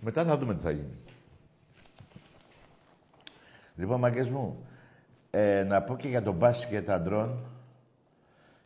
[0.01, 0.99] Μετά θα δούμε τι θα γίνει.
[3.77, 4.67] Λοιπόν, μαγκές μου,
[5.31, 7.45] ε, να πω και για τον μπάσκετ αντρών,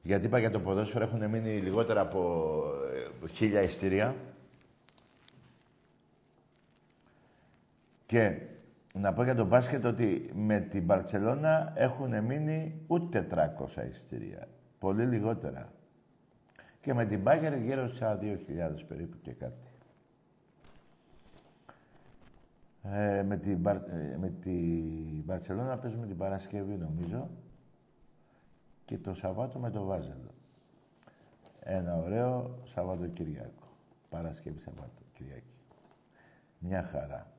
[0.05, 2.63] γιατί είπα για το ποδόσφαιρο έχουν μείνει λιγότερα από
[3.25, 4.15] ε, χίλια ειστήρια.
[8.07, 8.39] Και
[8.95, 14.49] να πω για τον μπάσκετ ότι με την Μπαρτσελώνα έχουν μείνει ούτε 300 ειστήρια.
[14.79, 15.73] Πολύ λιγότερα.
[16.81, 18.35] Και με την Μπάγκερ γύρω στα 2.000
[18.89, 19.69] περίπου και κάτι.
[22.83, 23.77] Ε, με, την Μπαρ...
[23.77, 27.29] ε, με την Μπαρτσελώνα παίζουμε την Παρασκευή νομίζω
[28.85, 30.31] και το Σαββάτο με το Βάζελο.
[31.61, 33.69] Ένα ωραίο Σαββατοκυριακό.
[34.09, 35.55] Παρασκευή Σαββάτο Κυριακή.
[36.59, 37.33] Μια χαρά.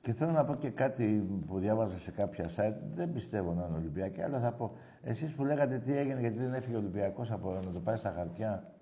[0.00, 2.76] Και θέλω να πω και κάτι που διάβαζα σε κάποια site.
[2.94, 4.76] Δεν πιστεύω να είναι Ολυμπιακή, αλλά θα πω.
[5.02, 8.10] Εσείς που λέγατε τι έγινε γιατί δεν έφυγε ο Ολυμπιακός από να το πάει στα
[8.10, 8.72] χαρτιά.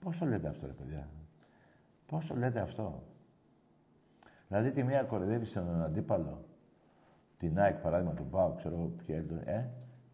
[0.00, 1.08] Πώς το λέτε αυτό, ρε παιδιά;
[2.06, 3.02] Πώς το λέτε αυτό;
[4.48, 6.44] Δηλαδή τη μία κορυδεύει στον αντίπαλο.
[7.38, 9.64] Την ΑΕΚ, παράδειγμα, του Πάου, ξέρω ποια είναι, ε,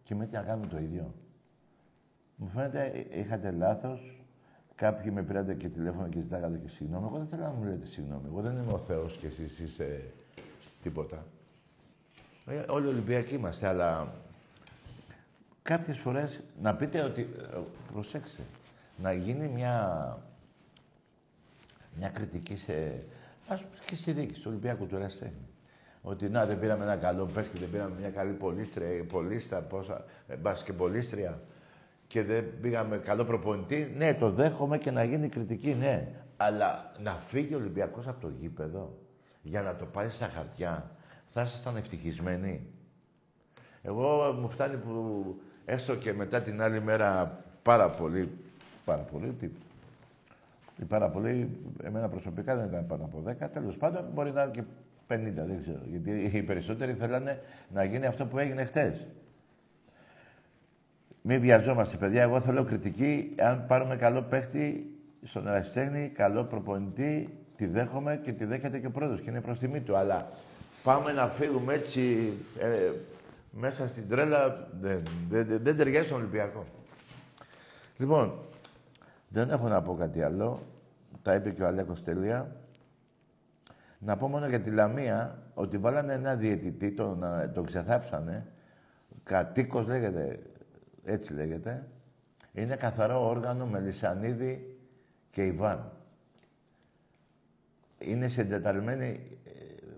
[0.03, 1.15] και με τι να κάνουμε το ίδιο.
[2.37, 4.15] Μου φαίνεται ε, είχατε λάθος.
[4.75, 7.07] Κάποιοι με πήρατε και τηλέφωνο και ζητάγατε και συγγνώμη.
[7.07, 8.23] Εγώ δεν θέλω να μου λέτε συγγνώμη.
[8.27, 10.13] Εγώ δεν είμαι ο Θεός και εσείς είστε
[10.83, 11.25] τίποτα.
[12.47, 14.13] Ε, όλοι Ολυμπιακοί είμαστε, αλλά
[15.63, 17.29] κάποιες φορές να πείτε ότι...
[17.55, 17.59] Ε,
[17.93, 18.43] προσέξτε,
[18.97, 20.19] να γίνει μια,
[21.99, 23.03] μια κριτική σε...
[23.49, 25.50] Ας πούμε και στη δίκη, στο Ολυμπιακό του Εραστέχνη.
[26.03, 30.73] Ότι να, δεν πήραμε ένα καλό παίχτη, δεν πήραμε μια καλή πολίστρια, πολίστα, πόσα, ε,
[30.77, 31.41] πολίστρια
[32.07, 33.95] και δεν πήγαμε καλό προπονητή.
[33.97, 36.09] Ναι, το δέχομαι και να γίνει κριτική, ναι.
[36.37, 38.99] Αλλά να φύγει ο Ολυμπιακός από το γήπεδο
[39.43, 40.91] για να το πάρει στα χαρτιά,
[41.29, 42.67] θα ήσασταν ευτυχισμένοι.
[43.83, 45.25] Εγώ μου φτάνει που
[45.65, 48.33] έστω και μετά την άλλη μέρα πάρα πολύ,
[48.85, 49.49] πάρα πολύ, τι,
[50.89, 54.63] πάρα πολύ, εμένα προσωπικά δεν ήταν πάνω από 10, τέλος πάντων μπορεί να είναι και
[55.11, 55.81] 50, δεν ξέρω.
[55.91, 57.41] Γιατί οι περισσότεροι θέλανε
[57.73, 59.07] να γίνει αυτό που έγινε χτες.
[61.23, 62.23] Μην βιαζόμαστε, παιδιά.
[62.23, 63.35] Εγώ θέλω κριτική.
[63.39, 68.91] Αν πάρουμε καλό παίχτη στον ερασιτέχνη, καλό προπονητή, τη δέχομαι και τη δέχεται και ο
[68.91, 69.97] πρόεδρος και είναι προς τιμή του.
[69.97, 70.31] Αλλά
[70.83, 72.91] πάμε να φύγουμε έτσι ε,
[73.51, 76.67] μέσα στην τρέλα, δεν, δεν, δεν ταιριάζει στον Ολυμπιακό.
[77.97, 78.39] Λοιπόν,
[79.29, 80.63] δεν έχω να πω κάτι άλλο.
[81.23, 82.57] Τα είπε και ο Αλέκος τελεία.
[84.03, 88.47] Να πω μόνο για τη Λαμία ότι βάλανε ένα διαιτητή, τον, τον ξεθάψανε.
[89.23, 90.39] Κατοίκος λέγεται,
[91.05, 91.87] έτσι λέγεται.
[92.53, 94.79] Είναι καθαρό όργανο με Λυσανίδη
[95.31, 95.91] και Ιβάν
[98.05, 99.51] είναι συντεταλμένη, ε,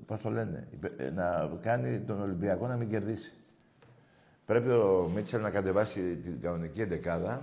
[0.06, 3.32] πώς το λένε, ε, να κάνει τον Ολυμπιακό να μην κερδίσει.
[4.46, 7.42] Πρέπει ο Μίτσελ να κατεβάσει την κανονική εντεκάδα.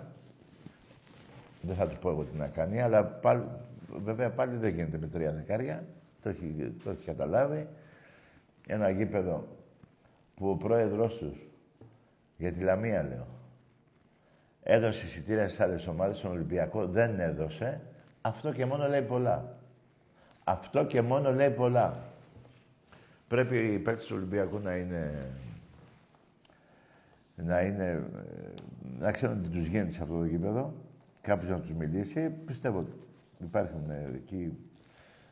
[1.61, 3.43] Δεν θα του πω εγώ τι να κάνει, αλλά πάλι,
[4.03, 5.83] βέβαια πάλι δεν γίνεται με τρία δεκάρια.
[6.21, 7.67] Το έχει, το έχει καταλάβει.
[8.67, 9.47] Ένα γήπεδο
[10.35, 11.37] που ο πρόεδρος τους,
[12.37, 13.27] για τη Λαμία λέω,
[14.63, 17.81] έδωσε εισιτήρια στις άλλες ομάδες, στον Ολυμπιακό δεν έδωσε.
[18.21, 19.57] Αυτό και μόνο λέει πολλά.
[20.43, 21.97] Αυτό και μόνο λέει πολλά.
[23.27, 25.31] Πρέπει οι παίκτες του Ολυμπιακού να είναι...
[27.35, 28.03] να είναι...
[28.99, 30.73] να ξέρουν τι τους γίνεται σε αυτό το γήπεδο.
[31.21, 32.29] Κάποιος να τους μιλήσει.
[32.29, 32.91] Πιστεύω ότι
[33.39, 34.57] υπάρχουν εκεί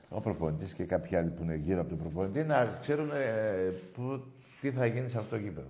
[0.09, 4.23] ο προπονητής και κάποιοι άλλοι που είναι γύρω από τον προπονητή να ξέρουν ε, που,
[4.61, 5.69] τι θα γίνει σε αυτό το γήπεδο.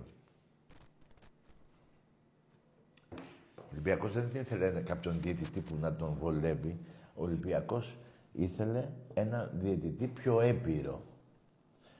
[3.56, 6.78] Ο Ολυμπιακός δεν ήθελε κάποιον διαιτητή που να τον βολεύει.
[7.14, 7.96] Ο Ολυμπιακός
[8.32, 11.02] ήθελε ένα διαιτητή πιο έμπειρο.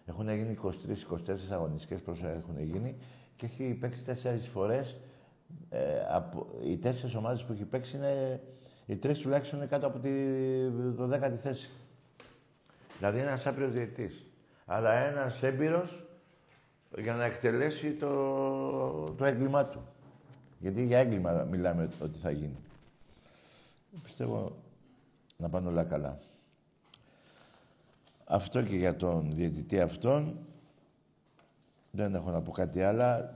[0.07, 0.71] Έχουν γίνει 23-24
[1.51, 2.97] αγωνιστικές πόσο έχουν γίνει
[3.37, 4.99] και έχει παίξει τέσσερις φορές.
[5.71, 8.41] Ε, από, οι τέσσερις ομάδες που έχει παίξει είναι,
[8.87, 10.11] οι τρεις τουλάχιστον είναι κάτω από τη
[10.99, 11.71] 12η θέση.
[12.99, 14.25] Δηλαδή ένας άπειρος διαιτητής.
[14.67, 16.03] Αλλά ένας έμπειρος
[16.97, 19.87] για να εκτελέσει το, το έγκλημά του.
[20.59, 22.57] Γιατί για έγκλημα μιλάμε ότι θα γίνει.
[24.03, 24.57] Πιστεύω
[25.37, 26.19] να πάνε όλα καλά.
[28.25, 30.39] Αυτό και για τον διαιτητή αυτόν.
[31.91, 33.31] Δεν έχω να πω κάτι άλλο.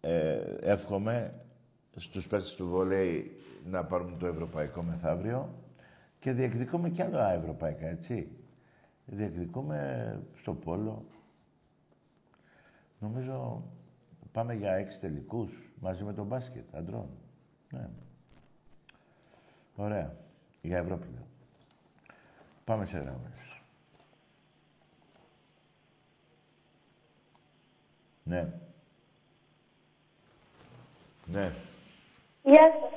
[0.00, 1.34] Ε, εύχομαι
[1.96, 3.36] στους παίκτες του βολέι
[3.70, 5.63] να πάρουν το ευρωπαϊκό μεθαύριο
[6.24, 8.28] και διεκδικούμε κι άλλα ευρωπαϊκά, έτσι.
[9.06, 11.04] Διεκδικούμε στο πόλο.
[12.98, 13.62] Νομίζω
[14.32, 17.08] πάμε για έξι τελικούς μαζί με τον μπάσκετ αντρών.
[17.70, 17.88] Ναι.
[19.76, 20.16] Ωραία.
[20.62, 21.26] Για Ευρώπη λέω.
[22.64, 23.60] Πάμε σε γραμμές.
[28.22, 28.52] Ναι.
[31.26, 31.52] Ναι.
[32.42, 32.92] Γεια σας.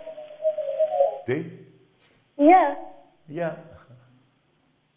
[1.25, 1.45] Τι;
[2.35, 2.95] Γεια.
[3.27, 3.63] Γεια.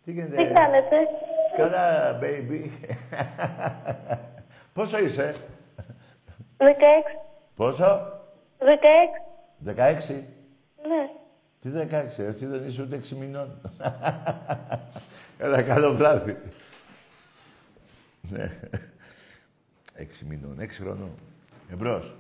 [0.05, 0.97] Τι γίνεται; Τι κάνετε;
[1.57, 2.71] Καλά, baby.
[4.73, 5.35] Πόσο είσαι;
[6.59, 6.65] 16.
[7.55, 8.21] Πόσο;
[8.59, 8.65] 16.
[9.67, 10.23] 16.
[10.89, 11.11] Ναι.
[11.61, 13.61] Τι 16, εσύ δεν είσαι ούτε 6 μηνών.
[15.39, 16.37] Έλα, καλό βράδυ.
[18.21, 18.61] Ναι.
[19.97, 21.11] 6 μηνών, 6 χρονών.
[21.73, 22.15] Εμπρός.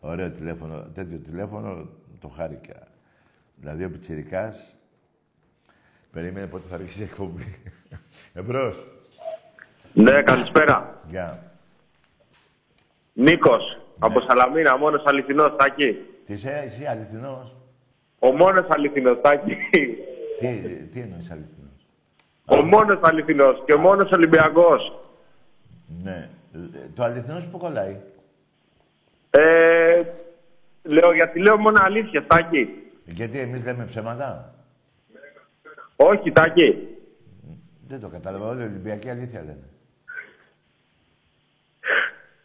[0.00, 1.88] Ωραίο τηλέφωνο, τέτοιο τηλέφωνο
[2.20, 2.86] το χάρηκα.
[3.64, 4.74] Δηλαδή ο Πιτσιρικάς
[6.12, 7.62] περίμενε πότε θα ρίξει εκπομπή.
[8.34, 8.84] Εμπρός.
[9.92, 11.00] Ναι, καλησπέρα.
[11.08, 11.42] Γεια.
[13.12, 15.96] Νίκος, από Σαλαμίνα, μόνος αληθινός, Τάκη.
[16.26, 17.56] Τι είσαι, εσύ αληθινός;
[18.18, 19.56] Ο μόνος αληθινός, Τάκη.
[20.40, 20.56] Τι,
[20.92, 21.86] τι εννοείς αληθινός;
[22.44, 25.00] Ο μόνος αληθινός και ο μόνος Ολυμπιακός.
[26.02, 26.28] Ναι.
[26.54, 26.58] Ε,
[26.94, 27.96] Το αληθινός που κολλάει.
[29.30, 30.02] Ε,
[30.82, 32.78] λέω, γιατί λέω μόνο αλήθεια, Τάκη.
[33.04, 34.54] Γιατί εμείς λέμε ψέματα;
[35.96, 36.88] Όχι, Τάκη.
[37.88, 38.46] Δεν το κατάλαβα.
[38.48, 39.68] Όλοι οι Ολυμπιακοί αλήθεια λένε.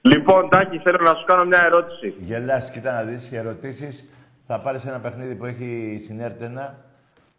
[0.01, 2.13] Λοιπόν, Τάκη, θέλω να σου κάνω μια ερώτηση.
[2.19, 4.05] Γελάς, κοίτα να δεις, οι ερωτήσεις
[4.47, 6.85] θα πάρεις ένα παιχνίδι που έχει συνέρτενα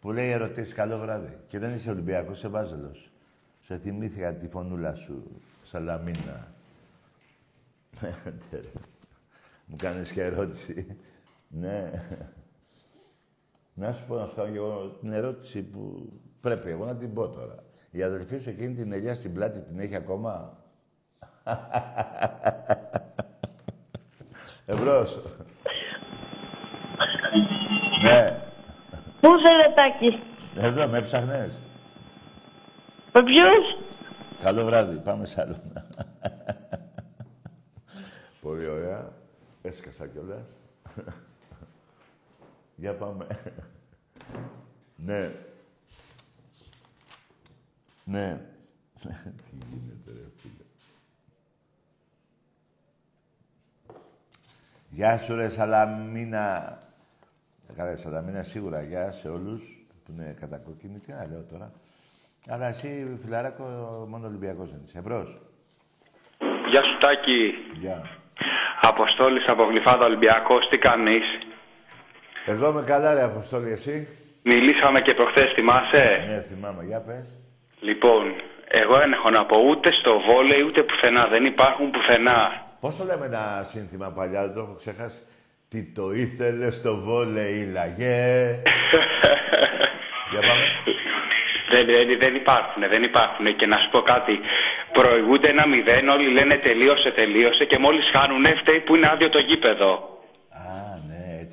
[0.01, 0.73] που λέει ερωτήσεις.
[0.73, 1.37] Καλό βράδυ.
[1.47, 3.09] Και δεν είσαι Ολυμπιακός, είσαι Βάζελος.
[3.61, 6.47] Σε θυμήθηκα τη φωνούλα σου, Σαλαμίνα.
[8.25, 8.79] Άντε, ρε.
[9.65, 10.97] Μου κάνεις και ερώτηση.
[11.47, 11.91] ναι.
[13.81, 16.09] Να σου πω να σου κάνω και εγώ την ερώτηση που
[16.41, 17.55] πρέπει εγώ να την πω τώρα.
[17.91, 20.57] Η αδελφή σου εκείνη την ελιά στην πλάτη την έχει ακόμα;
[24.65, 25.15] Εμπρός.
[28.03, 28.41] ναι.
[29.21, 30.23] Πού είσαι, Ρετάκη.
[30.55, 31.53] Εδώ με έψαχνες.
[33.13, 33.77] Με ποιους;
[34.41, 34.97] Καλό βράδυ.
[34.97, 35.55] Πάμε σ' άλλο.
[38.41, 39.11] Πολύ ωραία.
[39.61, 40.47] Έσκασα κιόλας.
[42.81, 43.27] Για πάμε.
[44.95, 45.31] ναι.
[48.03, 48.41] Ναι.
[49.01, 50.63] Τι γίνεται ρε φίλε.
[54.89, 56.77] Γεια σου ρε Σαλαμίνα.
[57.69, 60.99] Ε, Καλά, Σαλαμίνα σίγουρα γεια σε όλους που είναι κατακόκκινοι.
[60.99, 61.71] Τι να λέω τώρα.
[62.47, 63.63] Αλλά εσύ, φιλαράκο,
[64.09, 64.97] μόνο Ολυμπιακός δεν είσαι.
[64.97, 65.37] Εμπρός.
[66.69, 67.51] Γεια σου Τάκη.
[67.79, 68.01] Γεια.
[68.81, 70.67] Αποστόλης από Γλυφάδα Ολυμπιακός.
[70.69, 71.23] Τι κάνεις;
[72.45, 74.07] Εγώ είμαι καλά, ρε Αποστόλη, εσύ.
[74.43, 76.83] Μιλήσαμε και προχθές, θυμάσαι; Ναι, θυμάμαι.
[76.83, 77.27] Για πες.
[77.79, 78.35] Λοιπόν,
[78.67, 81.27] εγώ δεν έχω να πω ούτε στο βόλεϊ ούτε πουθενά.
[81.27, 82.65] Δεν υπάρχουν πουθενά.
[82.79, 85.21] Πόσο λέμε ένα σύνθημα παλιά, δεν το έχω ξεχάσει.
[85.69, 88.61] Τι το ήθελε στο βόλεϊ, λαγέ.
[90.31, 90.65] Για πάμε.
[91.71, 93.45] Δεν, δεν, δεν υπάρχουν, δεν υπάρχουν.
[93.45, 94.39] Και να σου πω κάτι.
[94.91, 99.39] Προηγούνται ένα μηδέν, όλοι λένε τελείωσε, τελείωσε και μόλις χάνουν φταίει που είναι άδειο το
[99.39, 100.10] γήπεδο.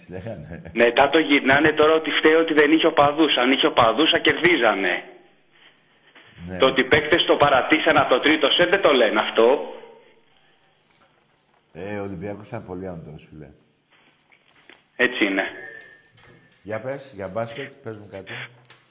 [0.08, 0.70] Α, ναι, έτσι λέγανε.
[0.74, 3.36] Μετά το γυρνάνε τώρα ότι φταίει ότι δεν είχε οπαδούς.
[3.36, 5.02] Αν είχε οπαδούς θα κερδίζανε.
[6.48, 6.56] Ναι.
[6.58, 9.74] Το ότι οι παίκτες το παρατήσαν από το τρίτο σετ δεν το λένε αυτό.
[11.72, 13.48] Ε, ο Ολυμπιακός ήταν πολύ άντρος, φίλε.
[14.96, 15.44] Έτσι είναι.
[16.62, 18.32] Για πες, για μπάσκετ, πες μου κάτι.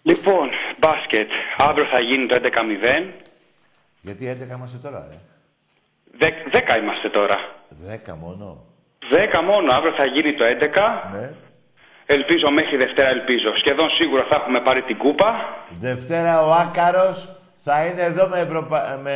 [0.04, 0.50] Λοιπόν,
[0.80, 1.30] μπάσκετ.
[1.58, 3.14] Αύριο θα γίνει το 11-0.
[4.02, 5.18] Γιατί 11 είμαστε τώρα, ε;
[6.18, 7.38] Δε- 10 είμαστε τώρα.
[7.70, 8.66] 10 μόνο;
[9.12, 9.74] 10 μόνο.
[9.74, 10.54] Αύριο θα γίνει το 11.
[11.20, 11.30] Ναι.
[12.06, 13.56] Ελπίζω μέχρι Δευτέρα ελπίζω.
[13.56, 15.30] Σχεδόν σίγουρα θα έχουμε πάρει την κούπα.
[15.80, 17.30] Δευτέρα ο Άκαρος
[17.64, 19.00] θα είναι εδώ με, Ευρωπα...
[19.04, 19.16] με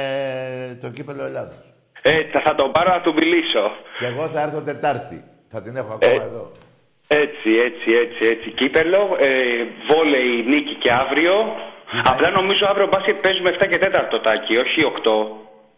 [0.82, 1.60] το κύπελο Ελλάδος.
[2.02, 3.64] Ε, θα, θα τον πάρω να του μιλήσω.
[4.00, 5.24] Και εγώ θα έρθω Τετάρτη.
[5.52, 6.26] Θα την έχω ακόμα Ε.
[6.30, 6.52] εδώ.
[7.08, 8.50] Έτσι, έτσι, έτσι, έτσι.
[8.52, 9.30] Κύπελο, ε,
[9.90, 11.34] βόλεϊ νίκη και αύριο.
[12.06, 14.92] Απλά νομίζω αύριο μπάσκετ παίζουμε 7 και 4 τάκι, όχι 8.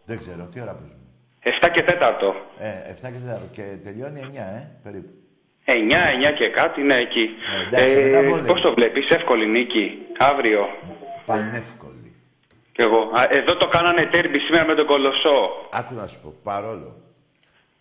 [0.06, 1.03] Δεν ξέρω, τι ώρα παίζουμε.
[1.44, 2.34] 7 και 4.
[2.60, 5.12] Ε, 7 και 4 και τελειώνει 9, ε, περίπου.
[5.66, 7.30] 9, 9 και κάτι, ναι, εκεί.
[7.72, 8.46] Ε, εντάξει, μετά Ε, βόλεϊ.
[8.46, 10.66] Πώς το βλέπεις, εύκολη νίκη, αύριο.
[11.26, 12.14] Πανεύκολη.
[12.72, 12.98] Κι εγώ.
[12.98, 15.68] Α, Εδώ το κάνανε τέρμπι σήμερα με τον Κολοσσό.
[15.72, 17.02] Άκου να σου πω, παρόλο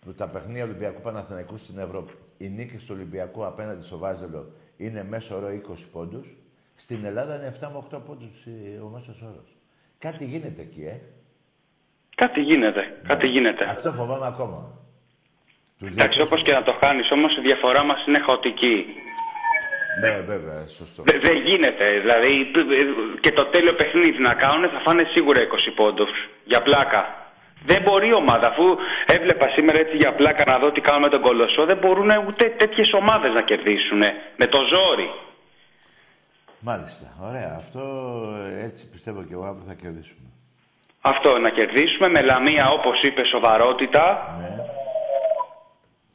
[0.05, 5.03] που τα παιχνίδια Ολυμπιακού Παναθηναϊκού στην Ευρώπη, η νίκη του Ολυμπιακού απέναντι στο Βάζελο είναι
[5.09, 6.27] μέσο όρο 20 πόντους,
[6.75, 9.55] στην Ελλάδα είναι 7 με 8 πόντους ε, ο μέσος όρος.
[9.99, 10.99] Κάτι γίνεται εκεί, ε.
[12.15, 12.81] Κάτι γίνεται.
[13.07, 13.63] Κάτι γίνεται.
[13.65, 14.59] Αυτό φοβάμαι ακόμα.
[15.79, 18.85] Τους Εντάξει, διακόσους- όπως και να το κάνει, όμως η διαφορά μας είναι χαοτική.
[20.01, 21.03] Ναι, βέβαια, σωστό.
[21.03, 21.85] Δε- Δεν γίνεται.
[21.99, 22.51] Δηλαδή
[23.19, 26.09] και το τέλειο παιχνίδι να κάνουν θα φάνε σίγουρα 20 πόντους.
[26.43, 27.17] Για πλάκα.
[27.65, 28.63] Δεν μπορεί η ομάδα, αφού
[29.05, 32.43] έβλεπα σήμερα έτσι για πλάκα να δω τι κάνουν με τον Κολοσσό, δεν μπορούν ούτε
[32.57, 34.01] τέτοιες ομάδες να κερδίσουν.
[34.37, 35.09] Με το ζόρι.
[36.59, 37.53] Μάλιστα, ωραία.
[37.57, 37.81] Αυτό
[38.59, 40.27] ε, έτσι πιστεύω και εγώ αύριο θα κερδίσουμε.
[41.05, 44.63] Αυτό, να κερδίσουμε με λαμία όπως είπε σοβαρότητα, Ναι.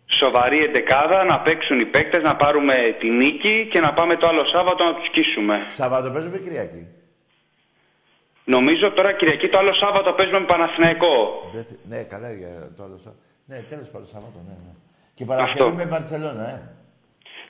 [0.07, 4.47] σοβαρή εντεκάδα, να παίξουν οι παίκτες, να πάρουμε τη νίκη και να πάμε το άλλο
[4.47, 5.67] Σάββατο να τους σκίσουμε.
[5.69, 6.87] Σαββάτο παίζουμε Κυριακή.
[8.45, 11.15] Νομίζω τώρα Κυριακή το άλλο Σάββατο παίζουμε με Παναθηναϊκό.
[11.55, 13.23] Δεν θυ- Ναι, καλά για το άλλο Σαββάτο.
[13.45, 14.73] Ναι, τέλος πάντων Σαββάτο, ναι, ναι.
[15.15, 15.77] Και Παρασκευή Αυτό.
[15.77, 16.61] με Μπαρτσελώνα, ε.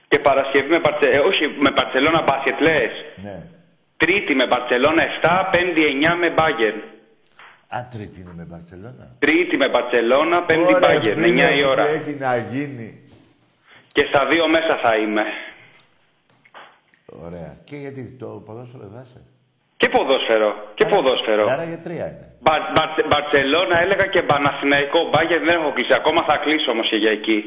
[0.09, 1.09] Και Παρασκευή με Μπαρτσε...
[1.09, 2.93] ε, όχι, με Μπαρτσελώνα μπάσκετ λες.
[3.25, 3.37] Ναι.
[3.97, 6.75] Τρίτη με Μπαρτσελώνα 7, Πέμπτη 9 με Μπάγκερ.
[7.77, 9.05] Α, τρίτη είναι με Μπαρτσελώνα.
[9.19, 11.85] Τρίτη με Μπαρτσελώνα, Πέμπτη Ωραία, Μπάγκερ, με φίλε 9 η μου, ώρα.
[11.87, 12.89] Τι έχει να γίνει.
[13.93, 15.23] Και στα δύο μέσα θα είμαι.
[17.27, 17.51] Ωραία.
[17.69, 19.21] Και γιατί το ποδόσφαιρο δεν θα είσαι;
[19.81, 20.51] Και ποδόσφαιρο.
[20.79, 21.45] Και ποδόσφαιρο.
[21.55, 22.27] Άρα για τρία είναι.
[22.45, 24.99] Μπα- Μπαρ- Μπαρτσελώνα έλεγα και Παναθηναϊκό.
[25.11, 25.93] Μπάγκερ δεν έχω κλείσει.
[26.01, 27.39] Ακόμα θα κλείσω όμως και για εκεί.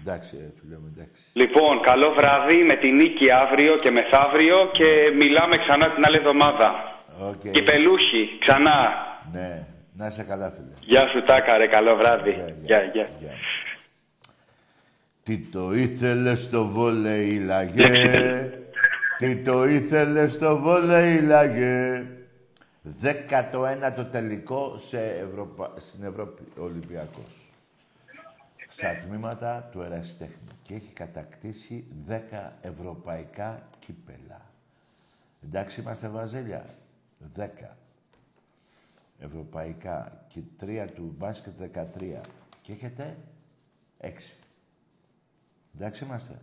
[0.00, 1.20] Εντάξει, ε, φίλε μου, εντάξει.
[1.40, 4.88] Λοιπόν, καλό βράδυ με τη νίκη αύριο και μεθαύριο και
[5.20, 6.68] μιλάμε ξανά την άλλη εβδομάδα.
[7.30, 7.42] Οκ.
[7.56, 8.78] Κυπελούχοι, ξανά.
[9.34, 9.66] Ναι,
[9.96, 10.72] να είσαι καλά, φίλε.
[10.80, 12.30] Γεια σου Τάκα ρε, καλό βράδυ.
[12.62, 13.08] Γεια, γεια.
[13.20, 13.30] Γεια.
[15.22, 17.88] Τι το ήθελε στο βόλεϊ λαγέ,
[19.18, 22.06] τι το ήθελε στο βόλεϊ λαγέ.
[22.82, 25.72] Δέκατο ένα το τελικό σε Ευρωπα...
[25.76, 27.52] στην Ευρώπη ο Ολυμπιακός.
[28.68, 32.14] Στα τμήματα του ερασιτέχνη και έχει κατακτήσει 10
[32.62, 34.40] ευρωπαϊκά κύπελα.
[35.44, 36.64] Εντάξει είμαστε βαζέλια.
[37.38, 37.46] 10
[39.24, 41.52] ευρωπαϊκά και 3 του μπάσκετ
[42.00, 42.20] 13.
[42.62, 43.16] Και έχετε
[44.00, 44.08] 6.
[45.74, 46.40] Εντάξει είμαστε.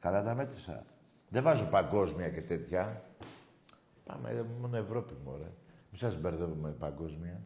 [0.00, 0.84] Καλά τα μέτρησα.
[1.28, 3.02] Δεν βάζω παγκόσμια και τέτοια.
[4.04, 5.50] Πάμε μόνο Ευρώπη, μωρέ.
[5.90, 7.40] Μην σας μπερδεύω με παγκόσμια.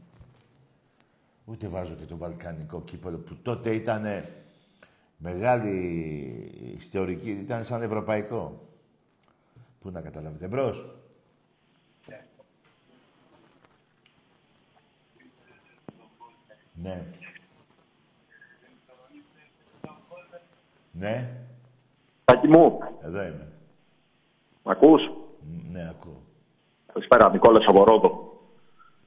[1.44, 4.24] Ούτε βάζω και το βαλκανικό κύπελο που τότε ήταν
[5.16, 5.74] μεγάλη
[6.76, 8.68] ιστορική, ήταν σαν ευρωπαϊκό.
[9.80, 10.46] Πού να καταλάβετε.
[10.46, 10.97] Μπρος.
[16.82, 17.02] Ναι.
[20.92, 21.28] Ναι.
[22.24, 23.46] Τάκη μου, Εδώ είμαι.
[24.62, 25.02] μ' ακούς;
[25.40, 26.20] Μ, Ναι, ακούω.
[26.92, 28.40] Καλησπέρα, Νικόλας από Ρόδο,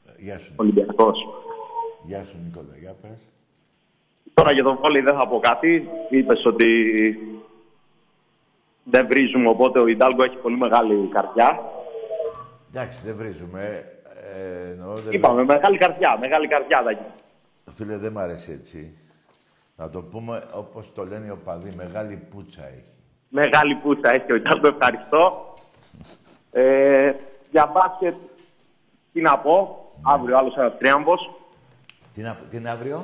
[0.08, 0.54] Ε, Γεια σου.
[0.56, 1.18] Ολυμπιακός.
[2.06, 2.78] Γεια σου, Νικόλα.
[2.80, 3.20] Για πες.
[4.34, 5.90] Τώρα για τον βόλεϊ δεν θα πω κάτι.
[6.10, 6.68] Είπες ότι
[8.84, 11.60] δεν βρίζουμε, οπότε ο Ιντάλγκο έχει πολύ μεγάλη καρδιά.
[12.70, 13.86] Εντάξει, δεν βρίζουμε.
[14.34, 17.04] Ε, εννοώ, δεν Είπαμε, μεγάλη καρδιά, μεγάλη καρδιά, Τάκη.
[17.76, 18.98] Φίλε, δεν μ' αρέσει έτσι.
[19.78, 21.72] Να το πούμε όπως το λένε οι οπαδοί.
[21.76, 22.84] Μεγάλη πουτσα έχει.
[23.34, 25.54] Μεγάλη πούτσα έχει ο Ιντάλγκο, ευχαριστώ.
[26.52, 27.14] Ε,
[27.52, 28.16] για μπάσκετ,
[29.14, 31.32] τι να πω, αύριο άλλος ένας τρίαμβος.
[32.14, 33.04] Τι, να, τι είναι αύριο;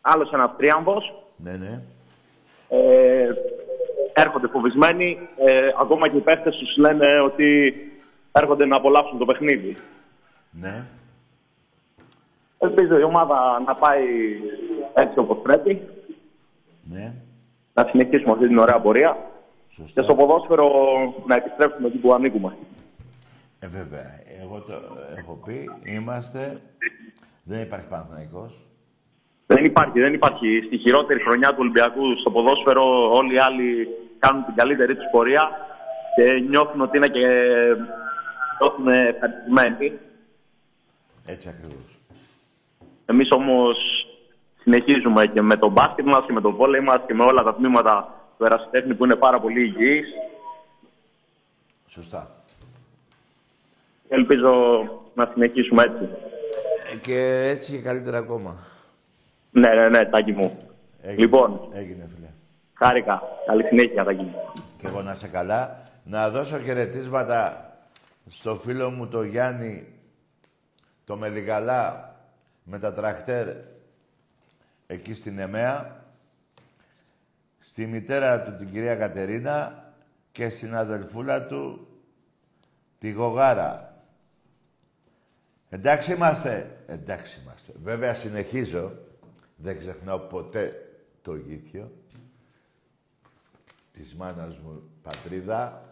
[0.00, 1.22] Άλλος ένας τρίαμβος.
[1.36, 1.82] Ναι, ναι.
[2.68, 3.28] Ε,
[4.12, 5.18] έρχονται φοβισμένοι.
[5.46, 7.74] Ε, ακόμα και οι παίχτες τους λένε ότι
[8.32, 9.76] έρχονται να απολαύσουν το παιχνίδι.
[10.50, 10.84] Ναι.
[12.58, 14.04] Ελπίζω η ομάδα να πάει
[14.94, 15.88] έτσι όπως πρέπει.
[16.82, 17.12] Ναι.
[17.74, 19.16] Να συνεχίσουμε αυτή την ωραία πορεία.
[19.68, 20.00] Σωστά.
[20.00, 20.68] Και στο ποδόσφαιρο
[21.26, 22.56] να επιστρέψουμε εκεί που ανήκουμε.
[23.58, 24.20] Ε, βέβαια.
[24.42, 24.72] Εγώ το
[25.16, 25.70] έχω πει.
[25.84, 26.60] Είμαστε...
[27.42, 28.60] Δεν υπάρχει Παναθηναϊκός.
[29.46, 30.62] Δεν υπάρχει, δεν υπάρχει.
[30.66, 33.88] Στη χειρότερη χρονιά του Ολυμπιακού στο ποδόσφαιρο όλοι οι άλλοι
[34.18, 35.50] κάνουν την καλύτερη τους πορεία
[36.16, 37.26] και νιώθουν ότι είναι και
[38.60, 39.98] νιώθουν ευχαριστημένοι.
[41.26, 41.97] Έτσι ακριβώς.
[43.10, 43.76] Εμείς όμως
[44.62, 47.54] συνεχίζουμε και με τον μπάσκετ μας και με τον βόλεϊ μας και με όλα τα
[47.54, 50.06] τμήματα του ερασιτέχνη που είναι πάρα πολύ υγιείς.
[51.88, 52.30] Σωστά.
[54.08, 54.52] Ελπίζω
[55.14, 56.08] να συνεχίσουμε έτσι.
[56.92, 58.56] Ε, και έτσι και καλύτερα ακόμα.
[59.50, 60.58] Ναι, ναι, ναι, Τάκη μου.
[61.02, 61.20] Έγινε.
[61.20, 62.28] Λοιπόν, Έγινε, φίλε.
[62.74, 63.22] χάρηκα.
[63.46, 64.34] Καλή συνέχεια, Τάκη μου.
[64.78, 65.82] Και εγώ να είσαι καλά.
[66.04, 67.70] Να δώσω χαιρετίσματα
[68.30, 69.86] στο φίλο μου το Γιάννη,
[71.04, 72.07] το Μελιγαλά,
[72.70, 73.56] με τα τρακτέρ
[74.86, 76.04] εκεί στην ΕΜΕΑ,
[77.58, 79.84] στη μητέρα του την κυρία Κατερίνα
[80.32, 81.88] και στην αδελφούλα του
[82.98, 84.02] τη Γογάρα.
[85.68, 86.82] Εντάξει είμαστε.
[86.86, 87.72] Εντάξει είμαστε.
[87.82, 88.92] Βέβαια συνεχίζω.
[89.56, 90.92] Δεν ξεχνάω ποτέ
[91.22, 91.92] το γήθιο
[93.92, 95.82] της μάνας μου πατρίδα.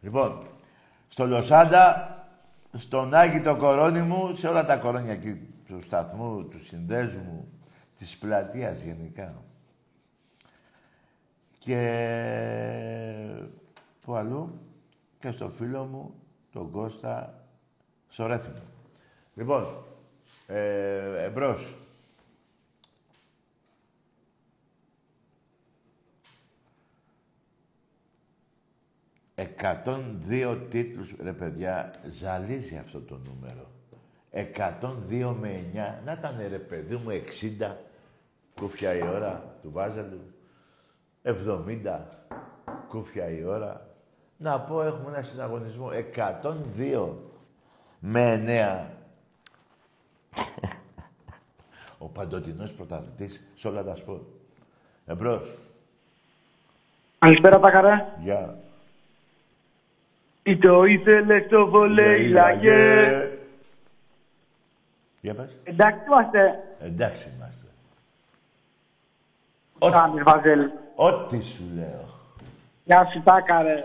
[0.00, 0.46] Λοιπόν,
[1.08, 2.17] στο Λοσάντα,
[2.72, 7.48] στον Άγιο το κορώνι μου, σε όλα τα κορώνια εκεί του σταθμού, του συνδέσμου,
[7.98, 9.42] της πλατείας γενικά.
[11.58, 11.78] Και
[14.00, 14.60] που αλλού
[15.18, 16.14] και στο φίλο μου,
[16.52, 17.44] τον Κώστα,
[18.08, 18.62] στο Ρέθιμο.
[19.34, 19.66] Λοιπόν,
[20.46, 21.78] ε, εμπρός.
[29.40, 33.70] Εκατόν δύο τίτλους, ρε παιδιά, ζαλίζει αυτό το νούμερο.
[34.30, 36.02] 102 με 9.
[36.04, 37.10] Να ήταν ρε παιδί μου
[37.60, 37.76] 60
[38.54, 40.20] κούφια η ώρα του Βάζελου.
[41.22, 41.98] 70
[42.88, 43.86] κούφια η ώρα.
[44.36, 45.90] Να πω έχουμε ένα συναγωνισμό
[46.76, 47.08] 102
[47.98, 48.86] με 9.
[51.98, 54.20] Ο παντοτινός πρωταθλητής σε όλα τα σπορ.
[55.06, 55.54] Εμπρός.
[57.18, 58.16] Καλησπέρα, Πάκαρα.
[58.22, 58.58] Γεια.
[60.48, 63.30] Τι το ήθελε στο βολέι, λαγέ.
[65.20, 65.56] Για πες.
[65.64, 66.62] Εντάξει είμαστε.
[66.80, 67.66] Εντάξει είμαστε.
[69.78, 70.70] Κάνεις, Βαζέλ.
[70.94, 72.08] Ό,τι σου λέω.
[72.84, 73.84] Γεια σου, Τάκαρε.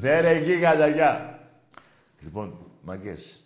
[0.00, 1.38] Ναι ρε γίγαντα, γεια.
[2.20, 3.40] Λοιπόν, μαγκές,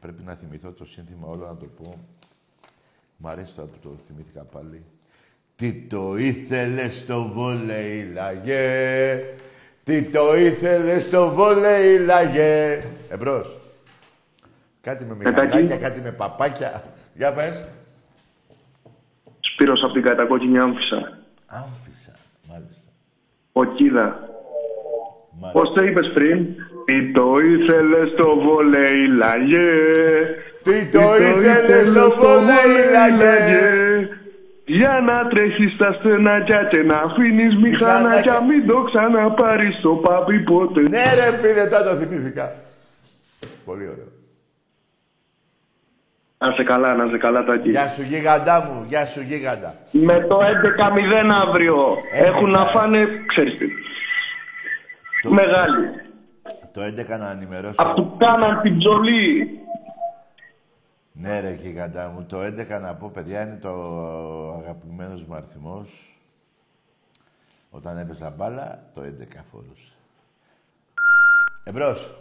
[0.00, 1.98] πρέπει να θυμηθώ το σύνθημα όλο να το πω.
[3.16, 4.84] Μ' αρέσει τώρα που το θυμήθηκα πάλι.
[5.56, 9.20] Τι το ήθελες στο βόλεϊ λαγέ,
[9.84, 12.78] τι το ήθελες στο βόλεϊ λαγέ.
[13.08, 13.58] Εμπρός.
[14.80, 16.82] Κάτι με μηχανάκια, κάτι με παπάκια.
[17.14, 17.68] Για πες.
[19.40, 21.18] Σπύρος από την κατακόκκινη άμφισα.
[21.46, 22.12] Άμφισα,
[22.48, 22.90] μάλιστα.
[23.52, 24.28] Ο Κίδα.
[25.40, 25.60] μάλιστα.
[25.60, 26.46] Πώς το είπες πριν;
[26.84, 29.70] Τι το ήθελες στο βολέι λαγέ.
[30.62, 33.93] Τι το ήθελες στο βόλεϊ λαγέ.
[34.66, 40.80] Για να τρέχεις στα στενάκια και να αφήνεις μηχανάκια Μην το ξαναπάρεις στο πάπι ποτέ
[40.80, 42.52] Ναι ρε φίλε, τώρα το θυμήθηκα.
[43.64, 44.12] Πολύ ωραίο.
[46.38, 47.70] Να σε καλά, να σε καλά Τάκη.
[47.70, 49.74] Γεια σου γίγαντά μου, γεια σου γίγαντα.
[49.90, 53.66] Με το 11-0 αύριο έχουν να φάνε, ξέρεις τι.
[55.28, 55.88] Μεγάλη.
[56.72, 57.74] Το 11 να ενημερώσω.
[57.76, 59.58] Απ' του κάναν την τζολή.
[61.16, 63.72] Ναι ρε γίγαντα μου, το 11 να πω παιδιά είναι το
[64.54, 66.18] αγαπημένος μου αριθμός.
[67.70, 69.92] Όταν έπαιζα μπάλα, το 11 φορούσε.
[71.64, 72.18] Εμπρός.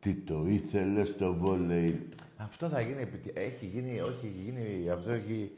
[0.00, 5.10] Τι το ήθελες στο βόλεϊ; Αυτό θα γίνει, επιτυ- έχει γίνει, όχι, έχει γίνει, αυτό
[5.12, 5.50] έχει,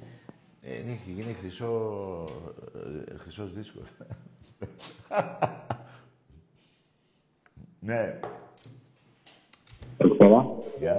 [0.62, 2.24] ε, έχει γίνει χρυσό,
[3.10, 3.88] ε, χρυσός δίσκος.
[7.84, 8.18] ναι,
[9.98, 10.46] Καλησπέρα.
[10.78, 10.96] γεια,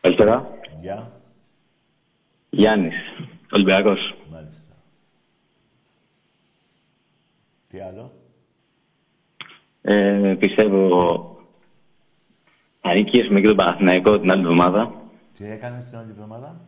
[0.00, 0.48] Καλησπέρα.
[0.80, 1.10] γεια,
[2.50, 2.94] Γιάννης,
[3.52, 4.14] Ολυμπιακός.
[4.30, 4.74] μάλιστα.
[7.68, 8.10] Τι άλλο;
[9.82, 10.88] Ε, πιστεύω
[12.80, 14.94] θα νικήσουμε και τον Παναθηναϊκό την άλλη εβδομάδα.
[15.38, 16.60] Τι έκανες την άλλη εβδομάδα;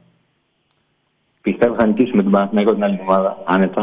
[1.43, 3.83] Πιστεύω θα νικήσουμε τον Παναθηναϊκό την άλλη εβδομάδα, άνετα.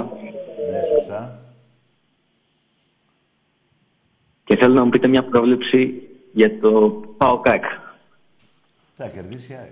[0.71, 1.37] Ναι, σωστά.
[4.45, 6.01] Και θέλω να μου πείτε μια πρόβλεψη
[6.33, 7.63] για το ΠΑΟΚΑΚ.
[8.93, 9.71] Θα κερδίσει η ΑΕΚ.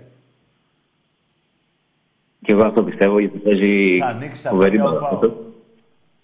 [2.42, 5.18] Και εγώ αυτό πιστεύω γιατί παίζει Θα ανοίξει τα φοβερή πόδια ο μπάλα.
[5.18, 5.34] ΠΑΟΚ.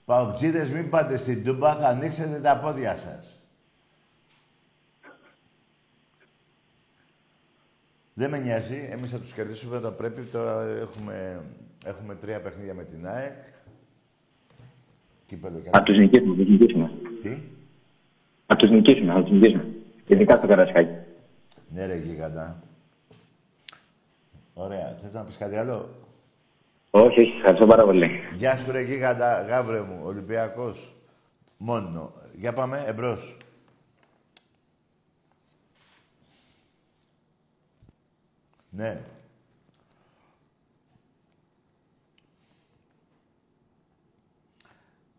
[0.04, 3.42] Παοκτζίδες, μην πάτε στην Τούμπα, θα ανοίξετε τα πόδια σας.
[8.14, 8.88] Δεν με νοιάζει.
[8.90, 10.22] Εμείς θα τους κερδίσουμε όταν πρέπει.
[10.22, 11.40] Τώρα έχουμε,
[11.84, 13.32] έχουμε τρία παιχνίδια με την ΑΕΚ.
[15.26, 16.90] Κύπελο και Θα τους νικήσουμε, θα τους νικήσουμε.
[17.22, 17.38] Τι;
[18.50, 19.66] Θα τους νικήσουμε, θα τους νικήσουμε.
[20.06, 20.94] Ειδικά στο Καρασχάκι.
[21.68, 22.62] Ναι ρε γίγαντα.
[24.54, 24.98] Ωραία.
[25.02, 25.88] Θες να πεις κάτι άλλο;
[26.90, 28.20] Όχι, όχι, ευχαριστώ πάρα πολύ.
[28.34, 30.92] Γεια σου ρε γίγαντα, γάβρε μου, Ολυμπιακός.
[31.56, 32.12] Μόνο.
[32.34, 33.36] Για πάμε, εμπρός.
[38.70, 39.00] Ναι.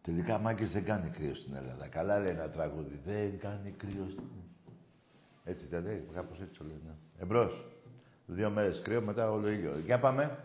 [0.01, 1.87] Τελικά μάγκες δεν κάνει κρύο στην Ελλάδα.
[1.87, 2.99] Καλά λέει ένα τραγούδι.
[3.05, 4.23] Δεν κάνει κρύο στην...
[5.43, 6.81] Έτσι δεν λέει, κάπως έτσι το λέει.
[6.85, 6.93] Ναι.
[7.21, 7.65] Εμπρός.
[8.25, 9.71] Δύο μέρες κρύο, μετά όλο ίδιο.
[9.85, 10.37] Για πάμε.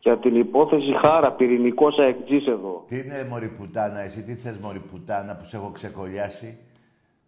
[0.00, 2.84] Για την υπόθεση Χάρα, πυρηνικό αεκτζής εδώ.
[2.88, 6.58] Τι είναι μωρή πουτάνα, εσύ τι θες μωρή πουτάνα που σε έχω ξεκολλιάσει;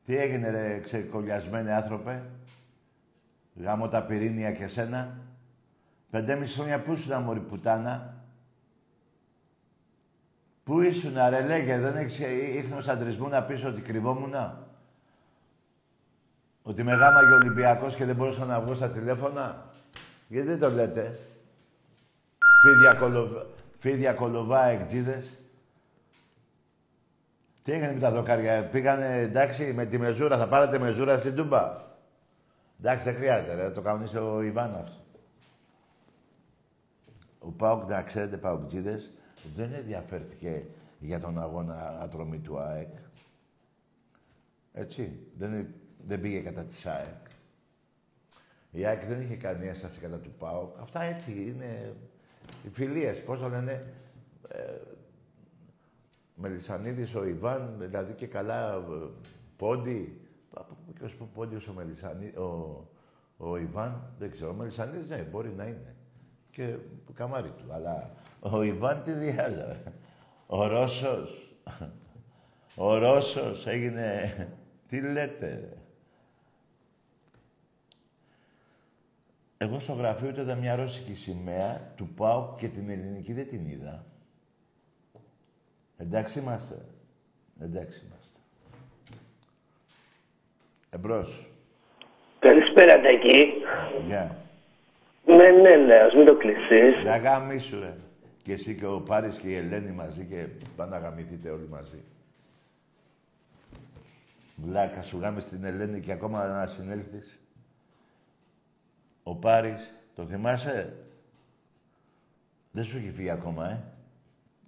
[0.04, 2.22] Τι έγινε ρε ξεκολλιασμένε άνθρωπε;
[3.54, 5.18] Γάμω τα πυρήνια και σένα.
[6.10, 8.13] Πεντέμιση χρόνια πού ήσουν, μωρή πουτάνα;
[10.64, 12.18] Πού ήσουν, ρε λέγε, δεν έχεις
[12.54, 14.68] ίχνος αντρισμούς να πεις ότι κρυβόμουνα;
[16.62, 19.72] Ότι με γάμαγε ο Ολυμπιακός και δεν μπορούσα να βγω στα τηλέφωνα;
[20.28, 21.18] Γιατί δεν το λέτε;
[22.62, 23.46] Φίδια, κολοβά,
[23.78, 25.30] φίδια κολοβά εκτζίδες.
[27.62, 31.82] Τι έγινε με τα δοκάρια, πήγανε εντάξει με τη μεζούρα, θα πάρετε μεζούρα στην Τούμπα;
[32.78, 35.02] Εντάξει, δεν χρειάζεται, ρε, το κανονίσει ο Ιβάν αυτό.
[37.38, 39.10] Ο Πάοκ, να ξέρετε, Παοκτζίδες,
[39.56, 40.64] δεν ενδιαφέρθηκε
[40.98, 42.92] για τον αγώνα ατρομή του ΑΕΚ.
[44.72, 45.74] Έτσι, δεν,
[46.06, 47.26] δεν πήγε κατά της ΑΕΚ.
[48.70, 50.78] Η ΑΕΚ δεν είχε κάνει ένσταση κατά του ΠΑΟΚ.
[50.80, 51.96] Αυτά έτσι είναι
[52.64, 53.22] οι φιλίες.
[53.22, 53.92] Πώς το λένε,
[54.48, 54.58] ε,
[56.34, 58.80] Μελισανίδης, ο Ιβάν, δηλαδή και καλά ε,
[59.56, 60.20] πόντι.
[60.54, 62.88] Από πού και ως πού πόντιος ο, Μελισανί, ο,
[63.36, 64.50] ο Ιβάν, δεν ξέρω.
[64.50, 65.94] Ο Μελισανίδης, ναι, μπορεί να είναι.
[66.50, 66.76] Και
[67.06, 67.72] το καμάρι του.
[67.72, 68.10] Αλλά
[68.52, 69.76] ο Ιβάν τι διάλογο.
[70.46, 71.56] Ο Ρώσος.
[72.76, 74.48] Ο Ρώσος έγινε...
[74.88, 75.76] Τι λέτε, ρε.
[79.58, 83.66] Εγώ στο γραφείο του είδα μια ρώσικη σημαία του ΠΑΟ και την ελληνική δεν την
[83.66, 84.04] είδα.
[85.98, 86.74] Εντάξει είμαστε.
[87.60, 88.38] Εντάξει είμαστε.
[90.90, 91.48] Εμπρός.
[92.38, 93.52] Καλησπέρα, Τάκη.
[94.06, 94.36] Γεια.
[95.26, 97.04] Ναι, ναι, ναι, μην το κλεισείς.
[97.04, 97.94] Να γαμίσου, ρε.
[98.44, 102.02] Και εσύ και ο Πάρης και η Ελένη μαζί και πάνε να γαμηθείτε όλοι μαζί.
[104.56, 107.38] Βλάκα, σου γάμεις την Ελένη και ακόμα να συνέλθεις.
[109.22, 110.96] Ο Πάρης, το θυμάσαι;
[112.70, 113.82] Δεν σου έχει φύγει ακόμα, ε;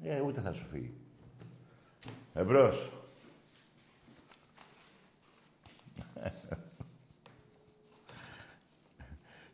[0.03, 0.95] Ε, ούτε θα σου φύγει.
[2.35, 2.91] Εμπρός.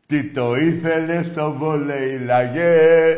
[0.06, 3.16] Τι το ήθελες στο βόλεϊ, λαγέ.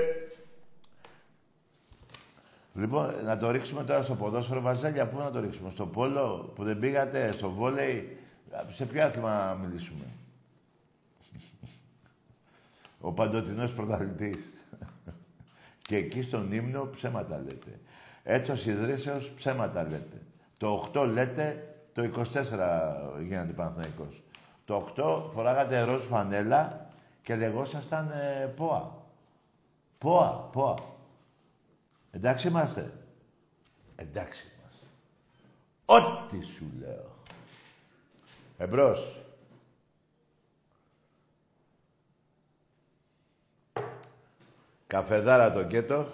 [2.75, 5.07] Λοιπόν, να το ρίξουμε τώρα στο ποδόσφαιρο, Βαζέλια.
[5.07, 8.19] Πού να το ρίξουμε, στο πόλο που δεν πήγατε, στο βόλεϊ.
[8.69, 10.05] Σε ποιο άθλημα να μιλήσουμε;
[13.01, 14.53] Ο παντοτινός πρωταθλητής.
[15.83, 17.81] Και εκεί στον ύμνο ψέματα λέτε.
[18.23, 20.21] Έτσος ιδρύσεως ψέματα λέτε.
[20.59, 24.23] Το 8 λέτε, το 24 γίνατε Παναθηναϊκός.
[24.65, 26.87] Το 8 φοράγατε ροζ φανέλα
[27.23, 28.93] και λεγόσασταν ε, ΠΟΑ.
[29.99, 30.75] ΠΟΑ, ΠΟΑ.
[32.15, 32.93] Εντάξει είμαστε.
[33.97, 34.87] Εντάξει είμαστε.
[35.85, 37.11] Ό,τι σου λέω.
[38.59, 39.19] Εμπρός.
[44.87, 46.07] Καφεδάρα το κέτο.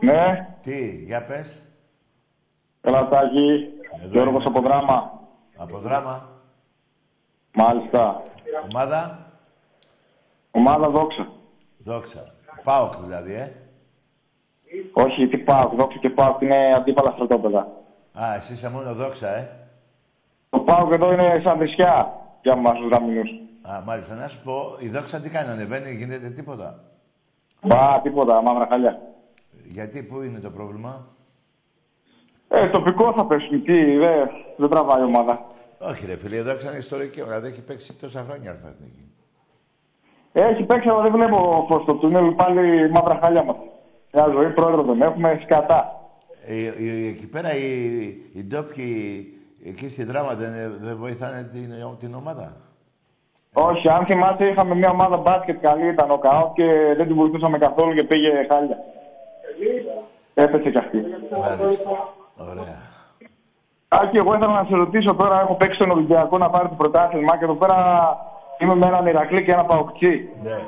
[0.00, 1.56] Ναι, Τι, για πες.
[2.80, 3.68] Καλατάκη,
[4.08, 5.20] Γιώργος από δράμα.
[5.56, 6.28] Από δράμα.
[7.54, 8.22] Μάλιστα.
[8.68, 9.32] Ομάδα.
[10.50, 11.32] Ομάδα δόξα.
[11.78, 12.34] Δόξα.
[12.64, 13.69] Πάοκ δηλαδή, ε.
[14.92, 17.60] Όχι, τι πάω, δόξα και πάω, είναι αντίπαλα στρατόπεδα.
[18.12, 19.48] Α, εσύ είσαι μόνο δόξα, ε.
[20.50, 22.12] Το πάω εδώ είναι σαν δυσιά
[22.42, 23.30] για μας τους γραμμινούς.
[23.62, 24.14] Α, μάλιστα.
[24.14, 26.80] Να σου πω, η δόξα τι κάνει, ανεβαίνει, γίνεται τίποτα;
[27.62, 28.98] Μπα, τίποτα, μαύρα χαλιά.
[29.64, 31.06] Γιατί, πού είναι το πρόβλημα;
[32.48, 34.24] Ε, τοπικό θα πέσουν, τι, δε,
[34.56, 35.46] δεν τραβάει η ομάδα.
[35.78, 39.12] Όχι ρε φίλε, η δόξα είναι ιστορική, δηλαδή έχει παίξει τόσα χρόνια αλφαθνική.
[40.32, 43.56] Έχει παίξει, αλλά δεν βλέπω φως στο τούνελ, πάλι μαύρα χαλιά μας.
[44.12, 46.00] Μια ζωή πρόεδρο δεν έχουμε, σκατά.
[46.46, 47.72] Ε, ε, εκεί πέρα οι,
[48.34, 49.26] οι ντόπιοι
[49.64, 52.56] εκεί στη δράμα δεν, δεν βοηθάνε την, την ομάδα;
[53.52, 57.58] Όχι, αν θυμάστε, είχαμε μια ομάδα μπάσκετ καλή, ήταν ο ΚΑΟ και δεν την βοηθούσαμε
[57.58, 58.78] καθόλου και πήγε χάλια.
[60.34, 60.98] Έπεσε κι αυτή.
[61.40, 61.90] Μάλιστα.
[62.50, 62.88] Ωραία.
[63.88, 67.38] Άκη, εγώ ήθελα να σε ρωτήσω τώρα, έχω παίξει τον Ολυμπιακό να πάρει το πρωτάθλημα
[67.38, 67.76] και εδώ πέρα
[68.58, 70.28] είμαι με έναν Ηρακλή και ένα Παοκτσί.
[70.42, 70.58] Ναι.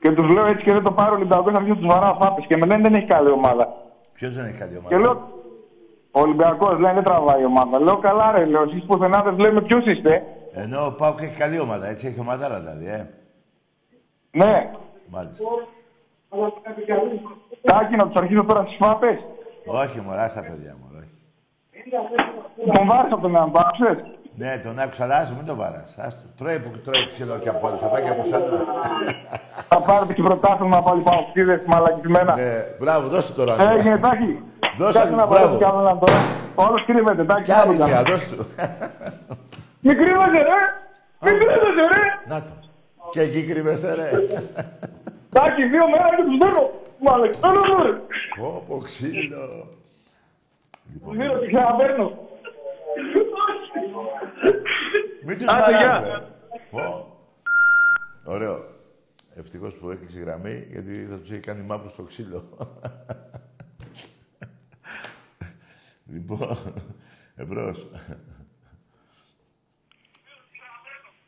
[0.00, 2.40] Και τους λέω έτσι και δεν το πάρω ο Ολυμπιακό, θα βγει τους βαρά φάπε.
[2.40, 3.68] Και με λένε δεν έχει καλή ομάδα.
[4.12, 5.12] Ποιος δεν έχει καλή ομάδα; Και λέω,
[6.10, 7.80] ο Ολυμπιακός λέει δεν τραβάει η ομάδα.
[7.80, 10.22] Λέω καλά, ρε, λέω, εσείς πουθενά δεν λέμε ποιος είστε.
[10.52, 13.08] Ενώ ο Πάουκ έχει καλή ομάδα, έτσι έχει ομαδάρα δηλαδή, ε.
[14.30, 14.70] Ναι.
[15.06, 15.44] Μάλιστα.
[17.62, 19.18] Τάκι να τους αρχίσω τώρα στις φάπε.
[19.66, 21.10] Όχι, μωρά στα παιδιά μου, όχι.
[22.72, 24.04] Τον βάρεσα από τον έναν πάψε.
[24.40, 25.90] Ναι, τον άκουσα, αλλά άστο, μην τον βάρας.
[25.98, 26.22] Άστο.
[26.38, 27.80] Τρώει που τρώει ξύλο και από άλλους.
[27.80, 28.46] Θα πάει και από σένα.
[29.68, 32.34] Θα πάρετε και πρωτάθλημα πάλι πάω κτίδε μαλακισμένα.
[32.34, 33.78] Ναι, μπράβο, δώσε το ραντεβού.
[33.78, 34.42] Έγινε, Τάκι.
[34.78, 35.44] Δώσε Κάτσε του, να μπράβο.
[35.46, 36.18] βάλω κι άλλο έναν τώρα.
[36.54, 37.42] Όλος κρύβεται, Τάκι.
[37.42, 37.90] Κι να το άλλη κάνω.
[37.90, 38.46] μια, δώσε του.
[39.84, 40.60] Μην κρύβεσαι, ρε!
[41.24, 42.02] Μην κρύβεσαι, ρε!
[42.32, 42.52] Να το.
[43.10, 44.08] Και εκεί κρύβεσαι, ρε.
[45.34, 46.62] Τάκι, δύο μέρα και τους δίνω.
[47.04, 47.92] Μαλακισμένο μου, ρε!
[48.40, 49.44] Πω, πω, ξύλο.
[51.04, 52.08] Τους δίνω και ξαναπαίρνω.
[55.24, 56.00] Μην τους Άντε, βαράς, γεια.
[56.00, 56.24] ρε.
[56.70, 57.16] Πω.
[58.24, 58.64] Ωραίο.
[59.34, 62.48] Ευτυχώς που έκλεισε η γραμμή, γιατί θα τους έχει κάνει μάπου στο ξύλο.
[66.12, 66.74] λοιπόν,
[67.36, 67.86] εμπρός.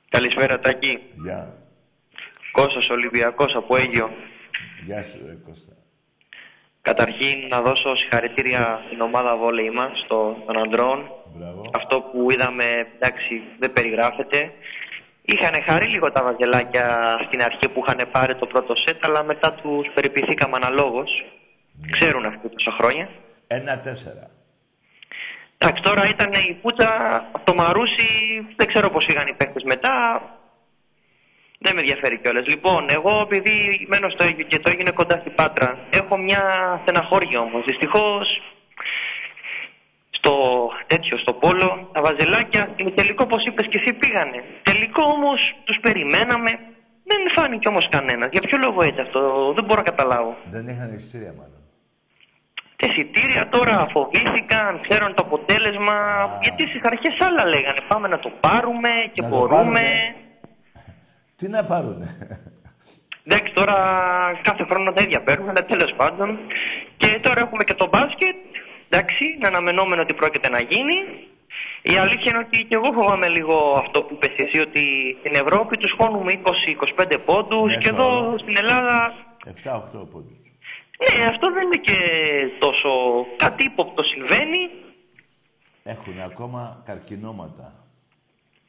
[0.09, 0.99] Καλησπέρα Τάκη.
[1.23, 1.57] Γεια.
[2.53, 4.11] Κώστας Ολυμπιακός από Αίγιο.
[4.85, 5.73] Γεια σου, ρε Κώστα.
[6.83, 11.11] Καταρχήν να δώσω συγχαρητήρια στην ομάδα βόλεϊ μας, στο, των αντρών.
[11.37, 11.71] Μπράβο.
[11.75, 12.65] Αυτό που είδαμε,
[12.99, 14.53] εντάξει, δεν περιγράφεται.
[15.23, 19.53] Είχαν χαρεί λίγο τα βαζελάκια στην αρχή που είχαν πάρει το πρώτο σετ, αλλά μετά
[19.53, 21.11] τους περιποιηθήκαμε αναλόγως.
[21.91, 23.09] Ξέρουν αυτοί τόσα χρόνια.
[23.47, 24.31] Ένα-τέσσερα.
[25.59, 28.11] Εντάξει, τώρα ήταν η πουτσα από το Μαρούσι,
[28.57, 29.93] δεν ξέρω πώς είχαν οι παίχτες μετά.
[31.59, 32.47] Δεν με ενδιαφέρει κιόλας.
[32.47, 36.43] Λοιπόν, εγώ επειδή μένω στο Αίγυπτο και το έγινε κοντά στην Πάτρα, έχω μια
[36.83, 37.65] στεναχώρια όμως.
[37.65, 38.43] Δυστυχώς,
[40.25, 40.35] στο
[40.87, 44.39] τέτοιο, στο πόλο, τα βαζελάκια, στην τελικό, όπως είπες και εσύ, πήγανε.
[44.63, 46.51] Τελικό όμως τους περιμέναμε,
[47.11, 48.29] δεν φάνηκε όμως κανένας.
[48.33, 49.21] Για ποιο λόγο έτσι αυτό,
[49.57, 50.37] δεν μπορώ να καταλάβω.
[50.51, 51.61] Δεν είχαν εισιτήρια μάλλον.
[52.77, 55.97] Τα εισιτήρια τώρα φοβήθηκαν, ξέρουν το αποτέλεσμα.
[56.43, 57.81] Γιατί στις αρχές άλλα λέγανε.
[57.89, 59.57] Πάμε να το πάρουμε και Να το μπορούμε.
[59.61, 60.15] πάρουνε.
[61.39, 62.09] Τι να πάρουνε;
[63.27, 63.75] Εντάξει, τώρα
[64.43, 66.39] κάθε χρόνο τα ίδια παίρνουμε, αλλά τέλος πάντων.
[66.97, 68.37] Και τώρα έχουμε και το μπάσκετ.
[68.95, 70.97] Εντάξει, είναι αναμενόμενο ότι πρόκειται να γίνει.
[71.83, 75.77] Η αλήθεια είναι ότι και εγώ φοβάμαι λίγο αυτό που είπες εσύ, ότι στην Ευρώπη
[75.77, 76.33] τους χώνουμε
[77.03, 79.15] 20-25 πόντους και εδώ στην Ελλάδα
[79.45, 80.39] 7-8 πόντους.
[81.03, 81.99] ναι, αυτό δεν είναι και
[82.59, 82.91] τόσο
[83.37, 84.63] κάτι ύποπτο συμβαίνει.
[85.83, 87.73] Έχουν ακόμα καρκινώματα.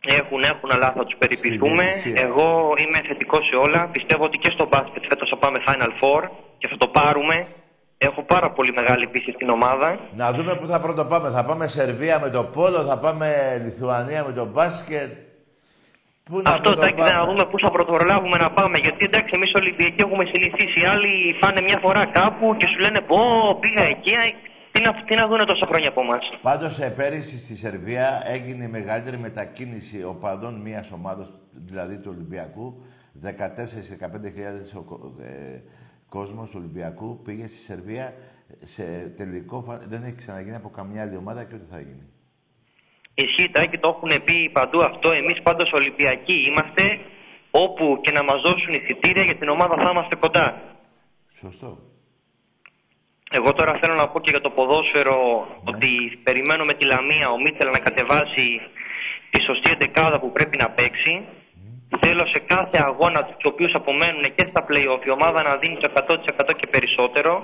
[0.05, 1.84] Έχουν, έχουν, αλλά θα τους περιποιηθούμε.
[1.84, 2.21] διαιτησία.
[2.21, 3.89] Εγώ είμαι θετικός σε όλα.
[3.91, 7.47] Πιστεύω ότι και στο μπάσκετ φέτος θα πάμε Final Four και θα το πάρουμε.
[8.10, 9.99] Έχω πάρα πολύ μεγάλη πίστη στην ομάδα.
[10.16, 11.30] Να δούμε πού θα πρώτο πάμε.
[11.30, 13.28] Θα πάμε Σερβία με το πόλο, θα πάμε
[13.64, 15.12] Λιθουανία με το μπάσκετ.
[16.24, 18.78] Πού να Αυτό πρώτο τάκι να πάμε; δούμε πού θα πρωτοπρολάβουμε να πάμε.
[18.78, 20.80] Γιατί εντάξει, εμείς Ολυμπιακοί έχουμε συνηθίσει.
[20.82, 23.18] Οι άλλοι πάνε μια φορά κάπου και σου λένε Πω,
[23.60, 24.12] πήγα εκεί.
[24.72, 26.24] Τι να, τι να δούνε τόσα χρόνια από εμάς.
[26.41, 32.84] Πάντως ε, πέρυσι στη Σερβία έγινε η μεγαλύτερη μετακίνηση οπαδών μιας ομάδας, δηλαδή του Ολυμπιακού.
[33.24, 33.30] 14-15
[36.14, 38.14] χιλιάδες ο κο- ε, κόσμος του Ολυμπιακού πήγε στη Σερβία
[38.59, 38.84] σε
[39.18, 42.07] τελικό, φα- δεν έχει ξαναγίνει από καμιά άλλη ομάδα και ούτε θα γίνει.
[43.16, 45.11] Ισχύει, Τάκη, το έχουν πει παντού αυτό.
[45.11, 46.99] Εμείς πάντως Ολυμπιακοί είμαστε.
[47.51, 50.61] Όπου και να μας δώσουν εισιτήρια για την ομάδα θα είμαστε κοντά.
[51.34, 51.78] Σωστό.
[53.32, 57.38] Εγώ τώρα θέλω να πω και για το ποδόσφαιρο ότι περιμένω με τη Λαμία ο
[57.41, 58.59] Μίτσελ να κατεβάσει
[59.30, 61.26] τη σωστή εντεκάδα που πρέπει να παίξει.
[62.04, 65.89] Θέλω σε κάθε αγώνα τους οποίους απομένουν και στα play-off η ομάδα να δίνει το
[65.93, 67.43] 100% και περισσότερο.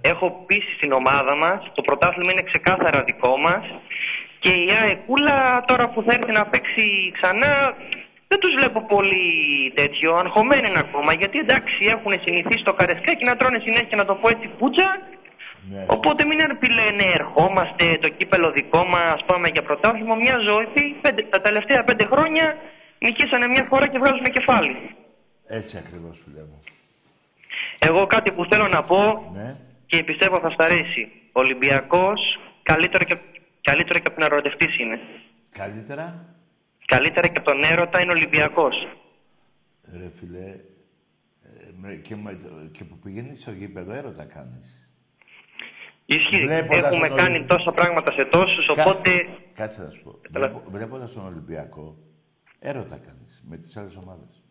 [0.00, 3.64] Έχω πείσει στην ομάδα μας, το πρωτάθλημα είναι ξεκάθαρα δικό μας.
[4.38, 6.84] Και η ΑΕΚούλα τώρα που θα έρθει να παίξει
[7.18, 7.52] ξανά
[8.28, 9.26] δεν τους βλέπω πολύ
[9.74, 10.08] τέτοιο.
[10.22, 11.12] Αγχωμένοι είναι ακόμα.
[11.20, 14.88] Γιατί εντάξει έχουν συνηθίσει το καρεσκάκι να τρώνε συνέχεια να το πω έτσι πουτσα.
[15.86, 16.38] Οπότε μην
[16.80, 20.14] λένε ερχόμαστε, το κύπελο δικό μας, πάμε για πρωτάθλημα.
[20.14, 22.46] Μια ζωή, πέντε, τα τελευταία πέντε χρόνια
[23.04, 24.74] νικήσανε μια φορά και βγάζουν κεφάλι.
[25.46, 26.60] Έτσι ακριβώς, φίλε μου.
[27.78, 29.56] Εγώ κάτι που θέλω να πω Ναι.
[29.86, 31.02] και πιστεύω θα στα αρέσει.
[31.32, 32.20] Ο Ολυμπιακός
[32.62, 33.16] καλύτερο και,
[33.60, 34.98] καλύτερο και από τον ερωτευτής είναι.
[35.50, 36.28] Καλύτερα,
[36.86, 38.74] Καλύτερα και από τον έρωτα είναι Ολυμπιακός.
[39.98, 40.46] ρε φίλε,
[41.42, 44.88] ε, με- και, με, το- και που πηγαίνεις στο γήπεδο έρωτα κάνεις.
[46.06, 46.46] Ισχύει.
[46.46, 49.10] Βλέποντας Έχουμε τον κάνει Ολυ- τόσα πράγματα σε τόσους, Κα- οπότε
[49.54, 50.18] Κάτσε να σου πω.
[50.30, 51.96] Βλέπω, βλέποντας τον Ολυμπιακό,
[52.68, 54.42] έρωτα κάνεις με τις άλλες ομάδες.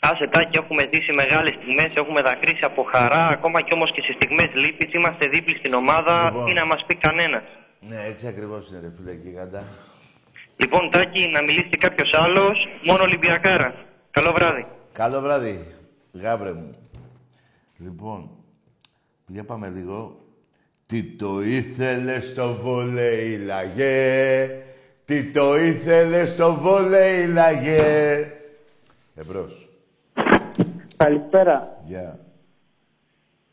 [0.00, 4.12] άσε τάκι έχουμε ζήσει μεγάλες στιγμές, έχουμε δακρύσει από χαρά, ακόμα και όμως και σε
[4.12, 6.46] στιγμές λύπης, είμαστε δίπλοι στην ομάδα, Λοιπόν.
[6.46, 7.42] τι να μας πει κανένας.
[7.80, 9.64] Ναι, έτσι ακριβώς είναι ρε φίλε γίγαντα.
[10.56, 13.74] Λοιπόν, Τάκη, να μιλήσει και κάποιος άλλος, μόνο Ολυμπιακάρα.
[14.10, 14.66] Καλό βράδυ.
[14.92, 15.74] Καλό βράδυ,
[16.12, 16.74] γάβρε μου.
[17.78, 18.30] Λοιπόν,
[19.26, 20.24] για πάμε λίγο.
[20.86, 24.48] Τι το ήθελες στο βολέι λαγέ,
[25.10, 28.26] τι το ήθελες στο βολέι λαγέ;
[29.14, 29.68] Εμπρός.
[30.96, 31.78] Καλησπέρα.
[31.84, 32.18] Γεια.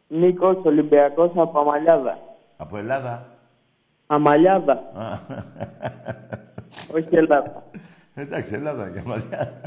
[0.08, 2.18] Νίκος Ολυμπιακός από Αμαλιάδα.
[2.58, 3.26] Από Ελλάδα.
[4.08, 5.20] Αμαλιάδα, Α,
[6.95, 7.64] όχι Ελλάδα.
[8.16, 9.62] Εντάξει, Ελλάδα και μαλλιά.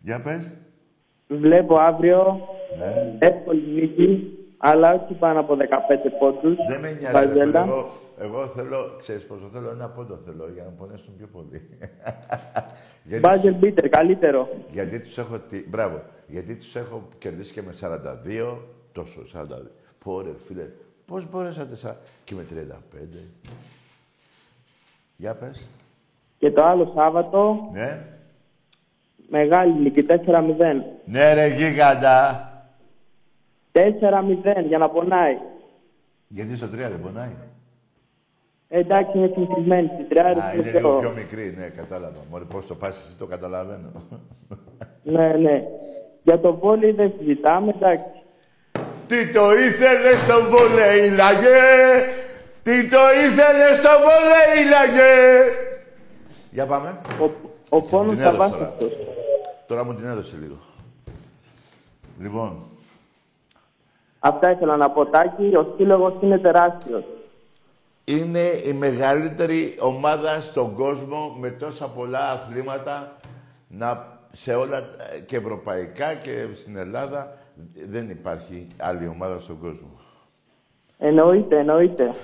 [0.00, 0.50] Για πες.
[1.28, 2.48] Βλέπω αύριο
[2.78, 3.16] Ναι.
[3.26, 6.56] εύκολη νίκη, αλλά όχι πάνω από 15 πόντους.
[6.68, 7.16] Δεν με νοιάζει.
[7.16, 7.28] ρε φίλε.
[7.28, 7.60] Βαζέλα.
[7.60, 11.68] Εγώ, εγώ θέλω, ξέρεις πόσο θέλω, ένα πόντο θέλω για να πονέσουν πιο πολύ.
[13.08, 14.48] Γιατί- Μπάζελ Μπίτερ, καλύτερο.
[14.72, 15.38] Γιατί τους έχω...
[15.38, 15.58] Τι...
[15.68, 16.02] Μπράβο.
[16.26, 18.56] Γιατί τους έχω κερδίσει και με 42,
[18.92, 19.44] τόσο 42.
[20.04, 20.66] Πω ρε φίλε,
[21.06, 21.96] πώς μπορέσατε σα...
[22.24, 22.46] και με
[22.94, 23.06] 35.
[25.16, 25.66] Για πες.
[26.38, 28.06] Και το άλλο Σάββατο Ναι.
[29.28, 30.16] Μεγάλη νίκη, 4-0.
[31.04, 32.44] Ναι ρε γίγαντα.
[33.72, 33.80] 4-0
[34.66, 35.38] για να πονάει.
[36.28, 37.30] Γιατί στο 3 δεν πονάει.
[38.72, 40.38] Ε, εντάξει, είναι συνηθισμένη στην τριάρη.
[40.38, 42.16] Α, είναι λίγο πιο μικρή, ναι, κατάλαβα.
[42.30, 43.90] Μωρέ, πώς το πας εσύ το καταλαβαίνω.
[45.02, 45.62] Ναι, ναι.
[46.22, 48.22] Για το βόλεϊ δεν συζητάμε, εντάξει.
[49.08, 51.60] Τι το ήθελες στο βόλεϊ, λαγέ!
[52.62, 55.44] Τι το ήθελες στο βόλεϊ, λαγέ!
[56.50, 57.00] Για πάμε.
[57.20, 57.30] Ο,
[57.68, 58.92] ο πόνος την θα έδωσε βάσεις τώρα.
[59.66, 60.56] Τώρα μου την έδωσε λίγο.
[62.20, 62.56] Λοιπόν,
[64.18, 65.56] Αυτά ήθελα να πω, Τάκη.
[65.56, 67.04] Ο σύλλογος είναι τεράστιος.
[68.18, 73.16] Είναι η μεγαλύτερη ομάδα στον κόσμο με τόσα πολλά αθλήματα
[73.68, 77.36] να, σε όλα τα- και ευρωπαϊκά και στην Ελλάδα.
[77.88, 79.90] Δεν υπάρχει άλλη ομάδα στον κόσμο.
[80.98, 82.14] Εννοείται, εννοείται.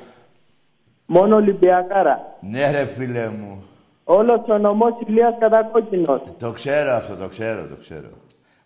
[1.07, 2.37] Μόνο Ολυμπιακάρα.
[2.41, 3.63] Ναι ρε φίλε μου.
[4.05, 6.21] Όλος ο νομός Ηλίας Κατακόκκινος.
[6.39, 8.09] Το ξέρω αυτό, το ξέρω, το ξέρω.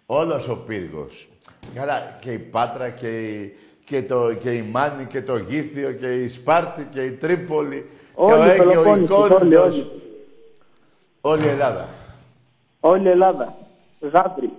[0.06, 1.28] Όλος ο πύργος.
[1.74, 3.52] Καλά, και η Πάτρα και η,
[3.84, 8.34] και, το, και η Μάνη και το Γήθιο και η Σπάρτη και η Τρίπολη Όλοι
[8.34, 9.64] και ο οι Αίγιο, η Πελοπόννησοι, όλοι, Κόρινθος.
[9.64, 9.90] όλοι.
[11.20, 11.88] Όλη η Ελλάδα.
[12.80, 13.54] Όλη η Ελλάδα.
[14.00, 14.50] Γάβρι.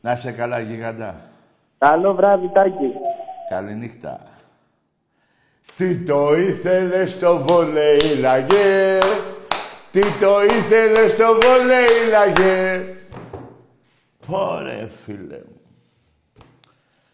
[0.00, 1.30] Να σε καλά, γιγαντά.
[1.78, 2.92] Καλό βράδυ, Τάκη.
[3.50, 4.20] Καληνύχτα.
[5.76, 8.98] Τι το ήθελε στο βόλεϊ, λαγέ.
[9.92, 12.84] Τι το ήθελε στο βόλεϊ, λαγέ.
[14.26, 15.60] Πόρε, φίλε μου.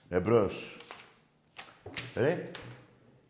[0.08, 0.76] Εμπρός.
[2.18, 2.50] Ρε.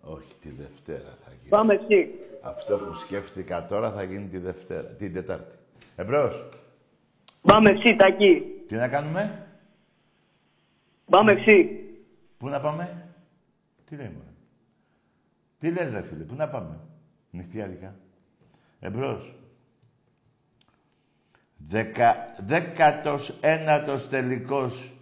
[0.00, 1.48] Όχι, τη Δευτέρα θα γίνει.
[1.48, 2.10] Πάμε εκεί.
[2.42, 5.56] Αυτό που σκέφτηκα τώρα θα γίνει τη Δευτέρα, την Τετάρτη.
[5.96, 6.48] Εμπρός.
[7.40, 8.42] Πάμε εσύ, Τάκη.
[8.66, 9.46] Τι να κάνουμε;
[11.10, 11.84] Πάμε εσύ.
[12.38, 13.08] Πού να πάμε;
[13.84, 14.32] Τι λέει μωρέ;
[15.58, 16.80] Τι λες ρε φίλε, πού να πάμε;
[17.30, 17.94] Νυχτιάδικα.
[18.80, 19.34] Εμπρός.
[21.56, 24.92] Δεκα, δέκατος ένατος τελικός.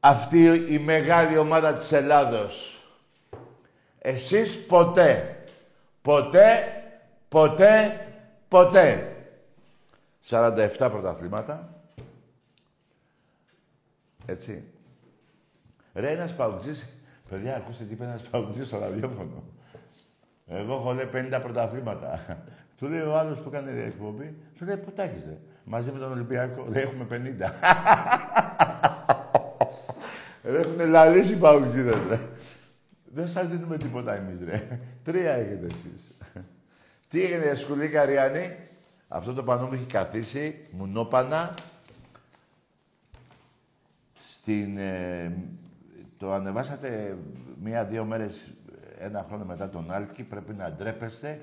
[0.00, 2.82] Αυτή η μεγάλη ομάδα της Ελλάδος.
[3.98, 5.36] Εσείς ποτέ.
[6.02, 6.64] Ποτέ,
[7.28, 8.06] ποτέ,
[8.48, 9.16] ποτέ.
[10.28, 11.74] 47 πρωταθλήματα.
[14.26, 14.64] Έτσι.
[15.94, 16.92] Ρε, ένας παουτζής...
[17.28, 19.42] Παιδιά, ακούστε τι είπε ένας παουτζής στο ραδιόφωνο.
[20.46, 22.20] Εγώ έχω λέει 50 πρωταθλήματα.
[22.78, 25.98] Του λέει ο άλλος που έκανε εκπομπή, του λέει πού τα έχεις, ρε; Μαζί με
[25.98, 26.66] τον Ολυμπιακό.
[26.68, 27.50] Λέει έχουμε 50.
[30.78, 32.20] Ρε, έχουνε λαλήσει οι παουτζίδες, ρε.
[33.04, 34.80] Δεν σας δίνουμε τίποτα εμείς, ρε.
[35.04, 36.16] Τρία έχετε εσείς.
[37.08, 38.56] τι έγινε, σκουλή Καριάννη;
[39.08, 41.54] Αυτό το πανό μου έχει καθίσει, μουνόπανα.
[44.28, 45.32] Στην, ε,
[46.18, 47.18] το ανεβάσατε
[47.62, 48.48] μία-δύο μέρες,
[48.98, 51.40] ένα χρόνο μετά τον Άλκη, πρέπει να ντρέπεστε.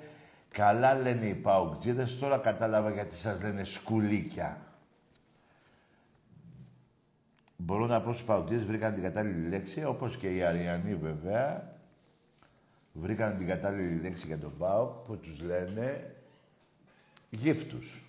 [0.51, 4.57] Καλά λένε οι παουκτζίδες, τώρα κατάλαβα γιατί σας λένε σκουλίκια.
[7.57, 11.73] Μπορώ να πω στους παουκτζίδες βρήκαν την κατάλληλη λέξη, όπως και οι Αριανοί βέβαια.
[12.93, 16.15] Βρήκαν την κατάλληλη λέξη για τον ΠΑΟΚ που τους λένε
[17.29, 18.03] γύφτους.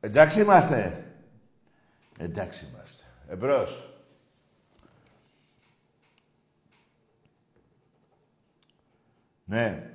[0.00, 1.06] Εντάξει είμαστε.
[2.18, 3.04] Εντάξει είμαστε.
[3.28, 3.92] Εμπρός.
[9.44, 9.91] Ναι.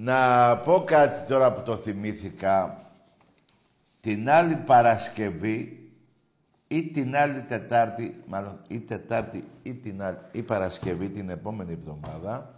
[0.00, 2.82] Να πω κάτι τώρα που το θυμήθηκα.
[4.00, 5.90] Την άλλη Παρασκευή
[6.68, 12.54] ή την άλλη Τετάρτη, μάλλον ή Τετάρτη ή την άλλη, ή Παρασκευή την επόμενη εβδομάδα,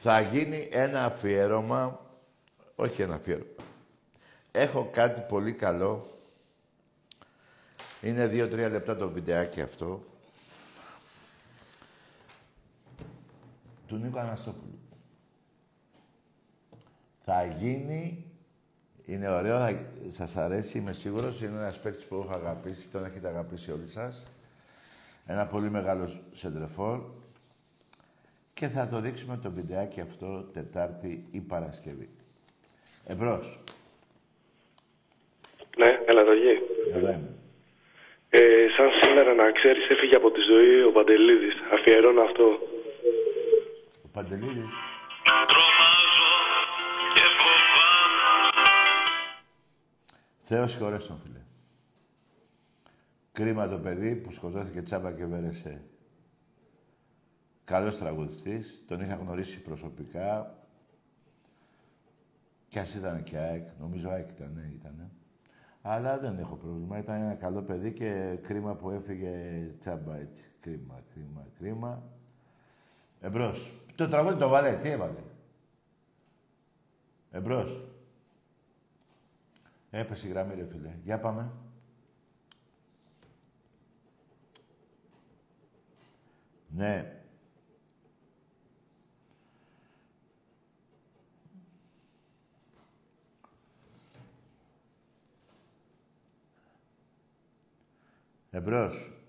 [0.00, 2.00] θα γίνει ένα αφιέρωμα,
[2.76, 3.46] όχι ένα αφιέρωμα.
[4.52, 6.06] Έχω κάτι πολύ καλό.
[8.00, 10.02] Είναι δύο-τρία λεπτά το βιντεάκι αυτό.
[13.86, 14.81] Του Νίκο Αναστόπουλου.
[17.24, 18.24] Θα γίνει,
[19.06, 19.76] είναι ωραίο, θα,
[20.10, 21.40] σας αρέσει, είμαι σίγουρος.
[21.40, 24.26] Είναι ένας παίκτης που έχω αγαπήσει, τον έχετε αγαπήσει όλοι σας.
[25.26, 27.00] Ένα πολύ μεγάλο σεντρεφόρ.
[28.54, 32.08] Και θα το δείξουμε το βιντεάκι αυτό Τετάρτη ή Παρασκευή.
[33.06, 33.58] Εμπρός.
[35.76, 36.60] Ναι, έλα το γη.
[36.94, 37.34] Εδώ είμαι.
[38.30, 41.54] Ε, σαν σήμερα να ξέρεις έφυγε από τη ζωή ο Παντελίδης.
[41.72, 42.58] Αφιερώνω αυτό.
[44.04, 44.70] Ο Παντελίδης.
[50.44, 51.40] Θεός συγχωρές τον, φίλε.
[53.32, 55.84] Κρίμα το παιδί που σκοτώθηκε τσάμπα και βέρεσε.
[57.64, 58.84] Καλός τραγουδιστής.
[58.86, 60.56] Τον είχα γνωρίσει προσωπικά.
[62.68, 63.68] Κι ας ήταν και ΑΕΚ.
[63.80, 65.10] Νομίζω ΑΕΚ ήταν, ναι, ήταν.
[65.82, 66.98] Αλλά δεν έχω πρόβλημα.
[66.98, 69.30] Ήταν ένα καλό παιδί και κρίμα που έφυγε
[69.78, 70.50] τσάμπα έτσι.
[70.60, 72.02] Κρίμα, κρίμα, κρίμα.
[73.20, 73.72] Εμπρός.
[73.94, 75.22] Το τραγούδι το βάλε, τι έβαλε;
[77.30, 77.91] Εμπρός.
[79.94, 80.96] Έπεσε η γραμμή, ρε φίλε.
[81.04, 81.52] Για πάμε.
[86.68, 87.22] Ναι.
[98.50, 99.21] Εμπρός.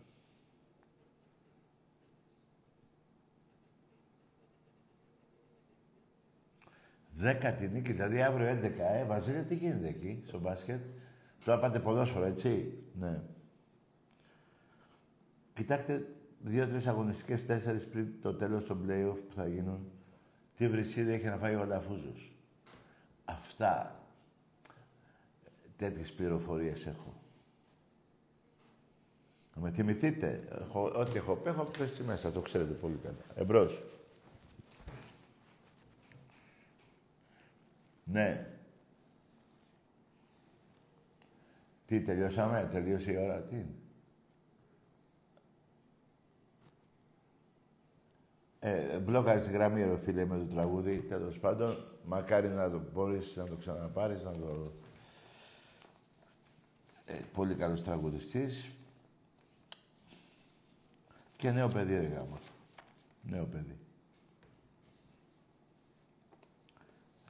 [7.16, 9.03] Δέκατη νίκη, δηλαδή αύριο 11, ε.
[9.03, 10.82] Βαζίλια, τι γίνεται εκεί, στο μπάσκετ.
[11.45, 12.74] Τώρα πάτε ποδόσφαιρο, έτσι.
[12.99, 13.22] Ναι.
[15.53, 16.07] Κοιτάξτε,
[16.39, 19.91] δύο-τρεις αγωνιστικές, τέσσερις πριν το τέλος των playoff που θα γίνουν.
[20.57, 22.36] Τι βρυσίδι έχει να φάει ο Λαφούζος.
[23.26, 23.95] Αυτά.
[25.78, 27.14] Τέτοιες πληροφορίες έχω.
[29.53, 30.47] Θα με θυμηθείτε.
[30.61, 32.32] Έχω, ό,τι έχω πει, έχω πέσει μέσα.
[32.32, 33.16] Το ξέρετε πολύ καλά.
[33.36, 33.84] Εμπρός.
[38.03, 38.47] Ναι.
[41.85, 43.75] Τι, τελειώσαμε, τελείωσε η ώρα, τι είναι;
[48.65, 50.99] Ε, μπλόκαρες τη γραμμή, ρε φίλε, με το τραγούδι.
[50.99, 54.71] Τέλος πάντων, μακάρι να το μπορείς να το ξαναπάρεις, να το.
[57.05, 58.69] Ε, πολύ καλός τραγουδιστής.
[61.37, 62.39] Και νέο παιδί, ρε γάμο.
[63.21, 63.77] Νέο παιδί.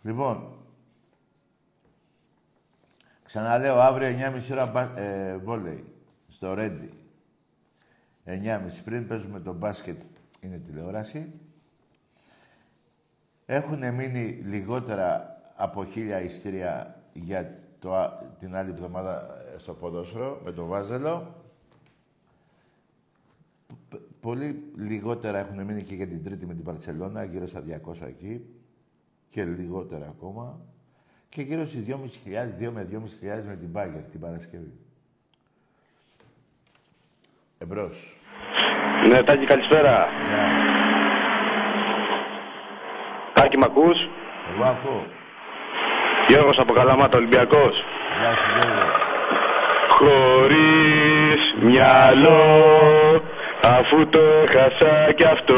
[0.01, 0.62] Λοιπόν,
[3.33, 5.85] ξαναλέω, αύριο 9.30 ώρα ε, βόλεϊ,
[6.27, 6.89] στο Ρέντι.
[8.25, 10.01] 9.30 πριν παίζουμε το μπάσκετ,
[10.39, 11.31] είναι τηλεόραση.
[13.45, 17.93] Έχουν μείνει λιγότερα από χίλια ιστήρια για το,
[18.39, 21.35] την άλλη εβδομάδα ε, στο ποδόσφαιρο με το Βάζελο.
[24.19, 28.45] Πολύ λιγότερα έχουν μείνει και για την Τρίτη με την Παρσελώνα, γύρω στα 200 εκεί.
[29.29, 30.59] Και λιγότερα ακόμα.
[31.33, 34.73] Και γύρω στις 2.500, 2 με 2.500 με την Μπάγκερ την Παρασκευή.
[37.57, 38.17] Εμπρός.
[39.07, 40.07] Ναι, Τάκη, καλησπέρα.
[43.33, 43.97] Τάκη, μ' ακούς;
[44.53, 45.05] Εγώ ακούω.
[46.27, 47.75] Γιώργος από Καλαμάτα, Ολυμπιακός.
[48.19, 48.87] Γεια σου, Γιώργο.
[49.89, 52.43] Χωρίς μυαλό,
[53.63, 55.57] αφού το έχασα κι αυτό,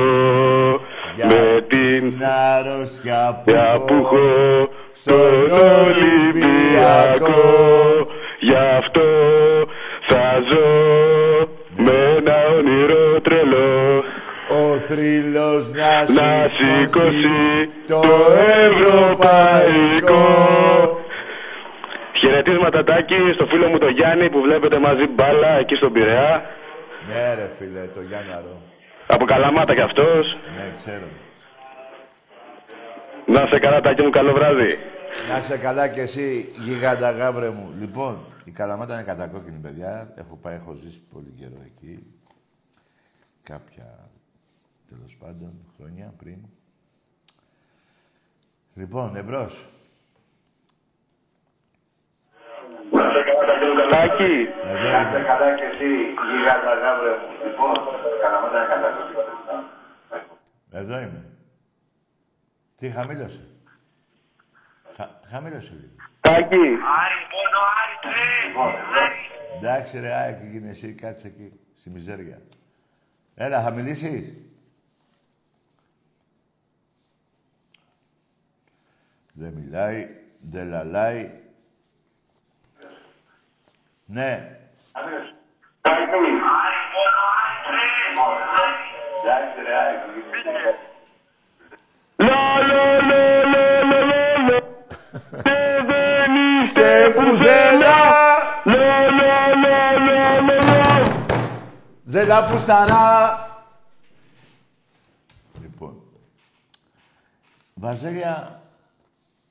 [1.24, 2.24] με την
[2.58, 5.52] αρρώστια που έχω στον
[5.82, 7.44] Ολυμπιακό.
[8.40, 9.08] Γι' αυτό
[10.08, 10.70] θα ζω
[11.78, 14.04] με ένα όνειρο τρελό.
[14.50, 18.02] Ο θρύλος να, Να σηκώσει το
[18.66, 20.26] ευρωπαϊκό.
[22.14, 26.46] Χαιρετίσματα Τάκη στο φίλο μου τον Γιάννη που βλέπετε μαζί μπάλα εκεί στον Πειραιά.
[27.08, 28.54] Ναι, ρε φίλε, το Γιάνναρο.
[29.16, 30.26] Από Καλαμάτα κι αυτός.
[30.58, 31.08] Ναι, ξέρω.
[33.28, 34.78] Να είσαι καλά Τάκη μου, καλό βράδυ.
[35.30, 37.74] Να είσαι καλά κι εσύ, γιγάντα γάβρε μου.
[37.80, 40.14] Λοιπόν, η Καλαμάτα είναι κατακόκκινη, παιδιά.
[40.16, 42.06] Έχω πάει, έχω ζήσει πολύ καιρό εκεί.
[43.44, 44.10] Κάποια,
[44.90, 46.38] τέλος πάντων, χρόνια πριν.
[48.74, 49.70] Λοιπόν, εμπρός.
[53.90, 54.34] Τάκη.
[54.64, 55.24] Εδώ είμαι.
[55.28, 55.90] καλά και εσύ,
[56.28, 57.28] γιγάντα γάβρε μου.
[57.46, 57.74] Λοιπόν,
[58.22, 59.24] Καλαμάτα είναι κατακόκκινη.
[60.72, 61.26] Εδώ είμαι.
[62.78, 63.48] Τι χαμήλωσε.
[64.96, 65.94] Χα, χαμήλωσε λίγο.
[66.22, 66.78] Τάκη.
[69.58, 72.42] Εντάξει ρε, ΑΕΚ γίνει εσύ, κάτσε εκεί, στη μιζέρια.
[73.36, 74.34] Έλα, θα μιλήσεις.
[79.34, 80.08] Δεν μιλάει,
[80.40, 81.22] δεν λαλάει.
[81.22, 81.30] Ναι.
[81.30, 81.34] Εντάξει ρε, ΑΕΚ, γίνει Λα, λα, λα,
[82.64, 83.04] λα, λα, λα, λα.
[95.44, 96.32] Και δεν
[96.62, 97.98] είσαι πουθενά.
[98.64, 101.02] Λα, λα, λα, λα, λα, λα.
[102.04, 103.40] Δεν τα πουσταρά.
[105.62, 106.02] Λοιπόν.
[107.74, 108.62] Βαζέλια,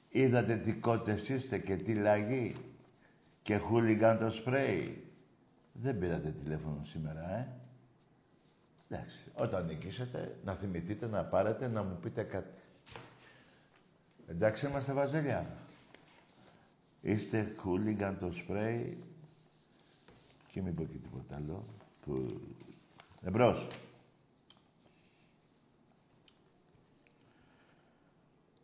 [0.09, 2.55] είδατε τι κότες είστε και τι λαγί
[3.45, 5.05] και χούλιγκαν το σπρέι.
[5.73, 7.49] Δεν πήρατε τηλέφωνο σήμερα, ε.
[8.89, 12.51] Εντάξει, όταν νικήσετε, να θυμηθείτε, να πάρετε, να μου πείτε κάτι.
[14.27, 15.47] Εντάξει είμαστε βαζέλια.
[17.01, 18.99] Είστε χούλιγκαν το σπρέι
[20.51, 21.65] και μην πω και τίποτα άλλο.
[22.05, 22.41] Που...
[23.23, 23.67] Εμπρός.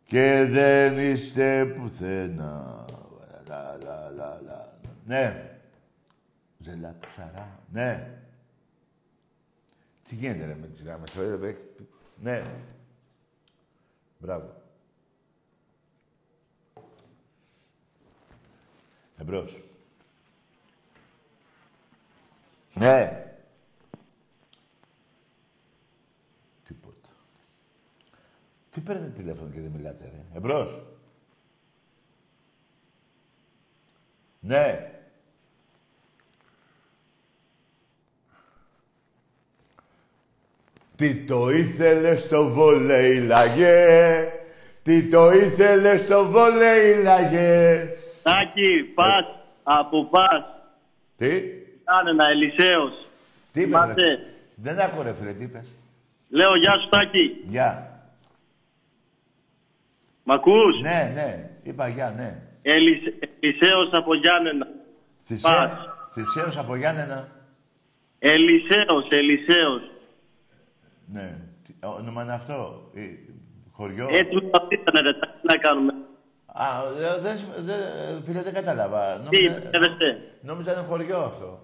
[0.05, 2.85] Και δεν είστε πουθενά.
[3.49, 4.70] Λα, λα, λα, λα.
[5.11, 5.59] Ναι.
[6.59, 7.63] Ζελά ψαρά.
[7.73, 8.19] Ναι.
[10.09, 11.17] Τι γίνεται ρε με τις γράμμες.
[11.17, 11.57] ε, ε,
[12.21, 12.43] Ναι.
[14.19, 14.63] Μπράβο.
[19.19, 19.63] Εμπρός.
[22.75, 23.27] Ναι.
[26.67, 27.09] Τίποτα.
[28.71, 30.37] Τι παίρνετε τηλέφωνο και δεν μιλάτε, ρε.
[30.37, 30.83] Εμπρός.
[34.41, 34.95] Ναι.
[41.01, 44.28] Τι το ήθελε στο βόλεϊ λαγέ,
[44.82, 47.88] τι το ήθελε στο βόλεϊ λαγέ;
[48.22, 49.24] Τάκη, πας,
[49.62, 50.44] από πας.
[51.16, 51.28] Τι,
[51.84, 52.92] Κάνε ένα Ελισέος.
[53.53, 54.18] τι είπες, Θυμάσαι; ρε.
[54.55, 55.64] Δεν άκου ρε φίλε, τι είπες;
[56.28, 57.44] Λέω γεια σου Τάκη.
[57.48, 58.01] Γεια.
[60.22, 62.38] Μ' ακούς; Ναι, ναι, είπα γεια, ναι.
[62.62, 64.66] Ελισ- Ελισέος από Γιάννενα.
[65.24, 65.70] Θησέ,
[66.12, 67.28] Θησέος από Γιάννενα.
[68.18, 69.82] Ελισέος, Ελισέος.
[71.13, 71.39] Ναι.
[71.67, 73.01] Τι όνομα είναι αυτό; Ε,
[73.73, 75.93] χωριό; Έτσι μου τα πήρανε ρε, Τάκη, τι να κάνουμε;
[76.47, 76.65] Α,
[76.97, 79.17] δε- δεν σ- δε- φίλε, δεν κατάλαβα.
[79.17, 80.21] Τι, Νόμιζα, πιστεύεστε.
[80.43, 81.61] νόμιζα είναι χωριό αυτό.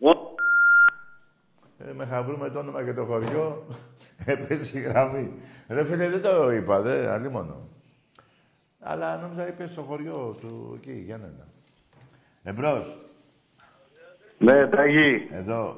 [0.00, 0.28] Ο-
[1.88, 3.66] Ε, με χαβρούμε το όνομα και το χωριό.
[4.24, 5.32] Έπεσε η γραμμή.
[5.68, 7.68] Ρε φίλε, δεν το είπα, δε, αλλήμωνο.
[8.80, 11.46] Αλλά νόμιζα είπες στο χωριό του εκεί, Γιάννενα.
[12.42, 12.96] Εμπρός.
[14.38, 15.28] Ναι, Τάγι.
[15.32, 15.76] Εδώ.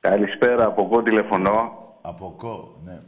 [0.00, 1.72] Καλησπέρα, από κο τηλεφωνώ.
[2.02, 2.98] Από κο, ναι.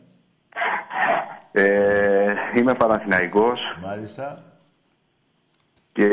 [1.53, 4.43] Ε, είμαι Παναθηναϊκός Μάλιστα.
[5.93, 6.09] και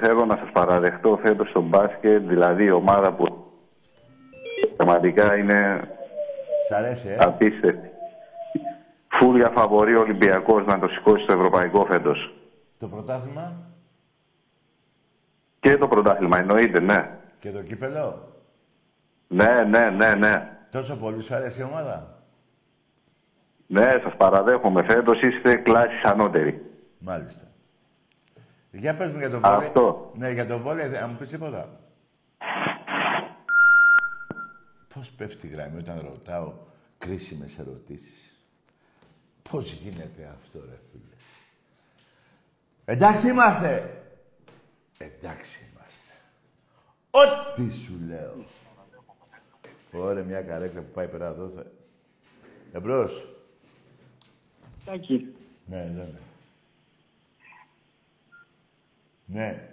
[0.00, 3.52] θέλω να σας παραδεχτώ φέτος στο μπάσκετ, δηλαδή η ομάδα που
[4.76, 5.88] πραγματικά είναι
[6.68, 7.90] Σ' αρέσει, ε; απίστευτη.
[9.08, 12.34] Φούρια φαβορεί ο Ολυμπιακός να το σηκώσει στο ευρωπαϊκό φέτος.
[12.78, 13.52] Το πρωτάθλημα;
[15.60, 17.10] Και το πρωτάθλημα εννοείται, ναι.
[17.38, 18.31] και το κύπελο;
[19.32, 20.56] Ναι, ναι, ναι, ναι.
[20.70, 22.22] Τόσο πολύ σου αρέσει η ομάδα;
[23.66, 24.82] Ναι, σας παραδέχομαι.
[24.82, 26.70] Φέτος είστε κλάσης ανώτερη.
[26.98, 27.42] Μάλιστα.
[28.70, 29.56] Για πες μου για το βόλεϊ.
[29.56, 30.12] Αυτό.
[30.16, 31.68] Ναι, για το βόλεϊ, θα μου πεις τίποτα.
[34.94, 36.52] Πώς πέφτει η γραμμή όταν ρωτάω
[36.98, 38.30] κρίσιμες ερωτήσεις;
[39.50, 41.14] Πώς γίνεται αυτό, ρε φίλε;
[42.84, 44.02] Εντάξει είμαστε.
[44.98, 46.12] Εντάξει είμαστε.
[47.10, 48.44] Ό,τι σου λέω.
[49.92, 51.50] Ωραία, μια καρέκλα που πάει πέρα εδώ.
[51.56, 51.64] Θα...
[52.72, 53.26] Εμπρός.
[54.84, 55.26] Τάκη,
[55.66, 56.18] Ναι, εδώ είναι.
[59.26, 59.68] Ναι,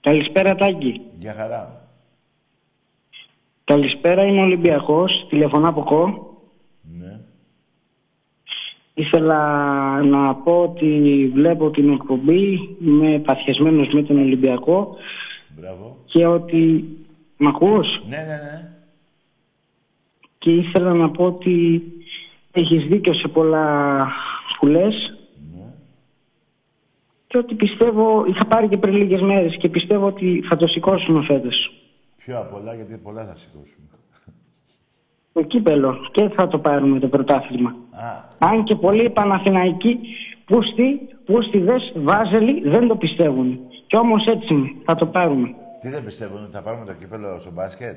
[0.00, 1.00] καλησπέρα Τάκη.
[1.18, 1.88] για χαρά.
[3.64, 6.30] Καλησπέρα, είμαι Ολυμπιακός, τηλεφωνώ από κο.
[6.98, 7.20] Ναι.
[8.94, 9.38] Ήθελα
[10.02, 14.96] να πω ότι βλέπω την εκπομπή, είμαι παθιασμένος με τον Ολυμπιακό
[15.56, 15.96] Μπράβο.
[16.04, 16.84] και ότι...
[17.36, 18.69] Μ' ακούς; Ναι, ναι, ναι.
[20.40, 21.82] Και ήθελα να πω ότι
[22.52, 24.06] έχεις δίκιο σε πολλά
[24.58, 24.94] που λες
[27.26, 31.24] και ότι πιστεύω, είχα πάρει και πριν λίγες μέρες και πιστεύω ότι θα το σηκώσουμε
[31.24, 31.72] φέτος.
[32.16, 33.86] Πιο απ' όλα, γιατί πολλά θα σηκώσουμε.
[35.32, 37.70] Το κύπελο και θα το πάρουμε το πρωτάθλημα.
[37.90, 39.98] Α, Αν και πολλοί Παναθηναϊκοί
[40.44, 43.58] πούστη, πούστιδες, βάζελοι δεν το πιστεύουν.
[43.86, 45.54] Κι όμως έτσι είναι, θα το πάρουμε.
[45.80, 47.96] τι δεν πιστεύουν ότι θα πάρουμε το κύπελο στο μπάσκετ;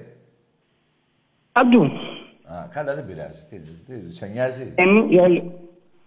[1.51, 1.91] Παντού.
[2.53, 3.43] Α, καλά, δεν πειράζει.
[3.49, 5.43] Τι, τι, σε νοιάζει; Εμεί- οι Ολυ-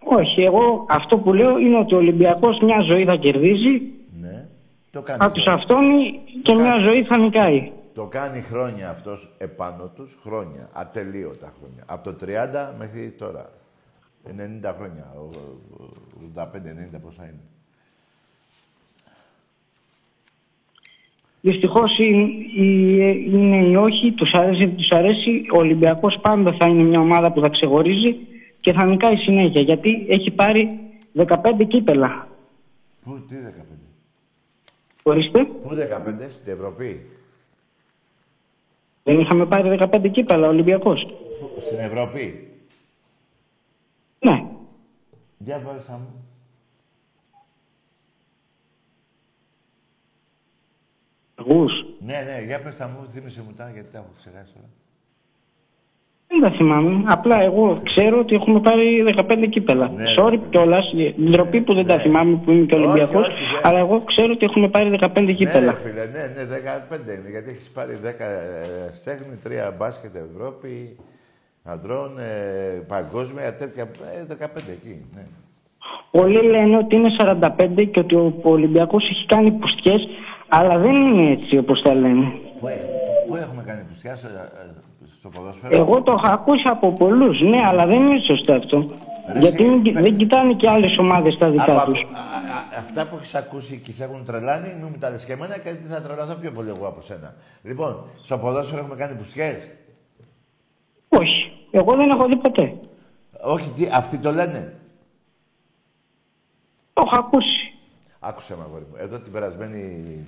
[0.04, 3.82] Όχι, εγώ αυτό που λέω είναι ότι ο Ολυμπιακός μια ζωή θα κερδίζει,
[4.20, 4.46] Ναι.
[4.90, 5.60] Το κάνει, θα τους χρόνια.
[5.62, 7.70] αυτόνει και μια ζωή θα νικάει.
[7.94, 10.68] το κάνει χρόνια αυτός επάνω τους, χρόνια.
[10.72, 11.82] Ατελείωτα χρόνια.
[11.86, 13.50] Από το 30 μέχρι τώρα.
[14.24, 15.04] 90 χρόνια.
[15.16, 15.20] ο-
[15.82, 15.90] ο-
[16.20, 17.40] 85-90 πόσα είναι.
[21.40, 25.46] Δυστυχώς είναι οι όχι, τους αρέσει, δεν τους αρέσει.
[25.54, 28.16] Ο Ολυμπιακός πάντα θα είναι μια ομάδα που θα ξεχωρίζει
[28.60, 30.78] και θα νικάει συνέχεια γιατί έχει πάρει
[31.16, 32.28] 15 κύπελα.
[33.04, 33.48] Πού, τι 15.
[35.02, 37.00] Ορίστε, Πού 15, στην Ευρωπή.
[39.02, 41.06] δεν είχαμε πάρει 15 κύπελα ο Ολυμπιακός.
[41.40, 42.48] Πού, Στην Ευρώπη;
[44.18, 44.44] Ναι,
[45.38, 46.25] Για βάλεσά μου.
[51.38, 51.64] Εγώ
[52.06, 54.68] Ναι, ναι, για πες τα μου, θύμισε μου τα, γιατί τα έχω ξεχάσει τώρα.
[56.28, 57.02] δεν τα θυμάμαι.
[57.06, 59.88] Απλά εγώ ξέρω ότι έχουμε πάρει 15 κύπελα.
[59.88, 60.84] Ναι, Sorry κιόλας,
[61.30, 64.44] ντροπή που δεν τα θυμάμαι που είμαι και Ολυμπιακός, όχι, δεν- αλλά εγώ ξέρω ότι
[64.44, 65.60] έχουμε πάρει 15 κύπελα.
[65.60, 67.30] Ναι, ρε φίλε, ναι, ναι, 15 είναι.
[67.30, 70.96] Γιατί έχεις πάρει 10 ε, στέχνη, 3 μπάσκετ Ευρώπη,
[71.64, 73.82] αντρών, ε, παγκόσμια, τέτοια.
[73.82, 75.22] Ε, 15 εκεί, ναι.
[76.10, 80.08] Πολλοί λένε ότι είναι 45 και ότι ο Ολυμπιακός έχει κάνει πουστιές,
[80.48, 82.32] αλλά δεν είναι έτσι όπως τα λένε.
[82.60, 82.74] Πού, ε,
[83.28, 84.32] πού έχουμε κάνει πουστιά στο, ε,
[85.18, 88.90] στο ποδόσφαιρο; Εγώ το έχω ακούσει από πολλούς, ναι, αλλά δεν είναι σωστό αυτό.
[89.38, 92.00] Γιατί δεν, δεν κοιτάνε και άλλες ομάδες τα δικά Από- τους.
[92.02, 95.32] α- α- Αυτά που έχεις ακούσει και σε έχουν τρελάνει, μην μου τα λες και
[95.32, 97.34] εμένα και θα τρελαθώ πιο πολύ εγώ από σένα.
[97.62, 99.70] Λοιπόν, στο ποδόσφαιρο έχουμε κάνει πουστιές.
[101.08, 101.52] Όχι.
[101.70, 102.74] Εγώ δεν έχω δει ποτέ.
[103.40, 104.74] Όχι, τι, αυτοί το λένε;
[106.92, 107.74] Το έχω ακούσει.
[108.28, 108.96] Άκουσε με, αγόρι μου.
[108.96, 110.24] Εδώ την περασμένη,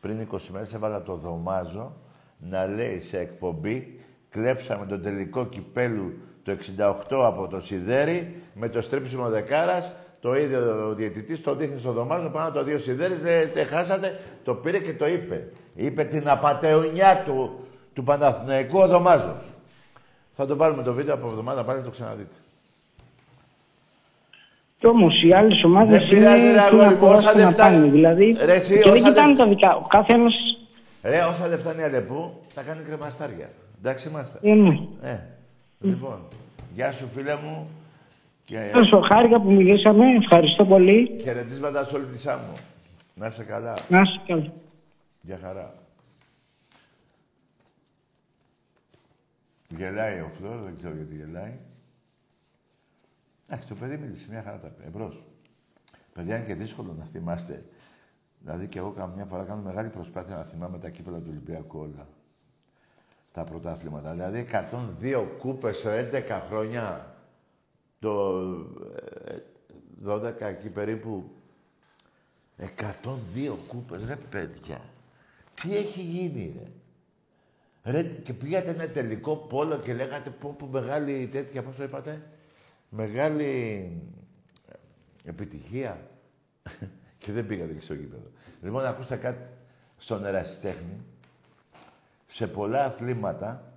[0.00, 1.96] πριν 20 μέρες, έβαλα το δωμάζο
[2.38, 6.12] να λέει σε εκπομπή κλέψαμε τον τελικό κυπέλου
[6.42, 6.56] το
[7.10, 11.92] 68 από το Σιδέρι με το στρέψιμο δεκάρας το ίδιο ο διαιτητής το δείχνει στο
[11.92, 15.48] δωμάζο πάνω το δύο Σιδέρις λέει τε χάσατε το πήρε και το είπε.
[15.74, 19.44] Είπε την απατεωνιά του του Παναθηναϊκού ο δωμάζος.
[20.36, 22.34] Θα το βάλουμε το βίντεο από εβδομάδα πάλι να το ξαναδείτε
[24.80, 27.32] Κι όμως οι άλλες ομάδες Δεν πειράζει, ρε, είναι τι αγόρι να μου, όσα κουράσουν
[27.36, 27.76] δεν να φτάνει.
[27.78, 27.90] πάνε.
[27.90, 28.36] Δηλαδή.
[28.44, 29.76] Ρε, εσύ, και δεν όσα κοιτάνε δεν- τα δικά.
[29.76, 30.30] Ο καθένα.
[31.02, 33.48] Ρε, όσα δεν φτάνει αλεπού, θα κάνει κρεμαστάρια.
[33.78, 34.38] Εντάξει είμαστε.
[34.42, 34.78] Ε, ναι.
[35.02, 35.18] Ε,
[35.80, 36.18] λοιπόν,
[36.74, 37.68] γεια σου φίλε μου
[38.44, 41.18] και Όσο χάρηκα που μιλήσαμε, ευχαριστώ πολύ.
[41.22, 42.52] χαιρετίσματα σε όλη τη Σάμμο.
[43.14, 43.74] Να είσαι καλά.
[43.88, 44.52] Να είσαι καλά.
[45.20, 45.74] Γεια χαρά.
[49.76, 51.52] Γελάει ο Φλόρ, δεν ξέρω γιατί γελάει.
[53.52, 54.84] Εντάξει, το παιδί μίλησε, μια χαρά τα πει.
[54.86, 55.24] Εμπρός.
[56.12, 57.64] Παιδιά, είναι και δύσκολο να θυμάστε.
[58.40, 62.08] Δηλαδή και εγώ καμιά φορά κάνω μεγάλη προσπάθεια να θυμάμαι τα κύπελα του Ολυμπιακού όλα.
[63.32, 64.12] Τα πρωτάθληματα.
[64.12, 64.46] Δηλαδή
[65.00, 67.14] 102 κούπες σε 11 χρόνια.
[67.98, 68.40] Το
[69.24, 69.36] ε,
[70.06, 71.30] 12 εκεί περίπου.
[72.58, 74.80] 102 κούπες, ρε παιδιά.
[75.54, 76.70] Τι έχει γίνει, ρε.
[77.92, 82.22] Ρε, και πήγατε ένα τελικό πόλο και λέγατε πω, πω μεγάλη τέτοια, πώς το είπατε,
[82.90, 83.44] μεγάλη
[84.68, 86.10] ε, επιτυχία.
[87.20, 88.30] και δεν πήγατε και στο γήπεδο.
[88.62, 89.48] Λοιπόν, ακούστε κάτι
[89.96, 91.04] στον ερασιτέχνη.
[92.26, 93.72] Σε πολλά αθλήματα,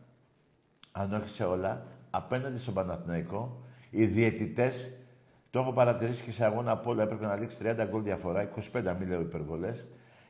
[0.91, 4.91] αν όχι σε όλα, απέναντι στον Παναθηναϊκό, οι διαιτητές,
[5.49, 8.95] το έχω παρατηρήσει και σε αγώνα από όλα, έπρεπε να λήξει 30 γκολ διαφορά, 25
[8.99, 9.85] μη λέω υπερβολές,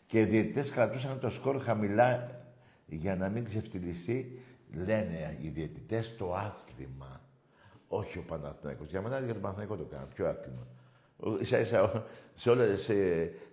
[0.06, 2.42] και οι διαιτητές κρατούσαν το σκορ χαμηλά
[2.86, 4.40] για να μην ξεφτυλιστεί,
[4.74, 7.13] λένε οι διαιτητές, το άθλημα.
[7.96, 8.88] Όχι ο Παναθηναϊκός.
[8.90, 10.04] Για μένα για τον Παναθηναϊκό το κάνα.
[10.16, 10.68] Ποιο άθλημα.
[11.18, 12.94] Ο- Ίσα ίσα σε όλες, σε,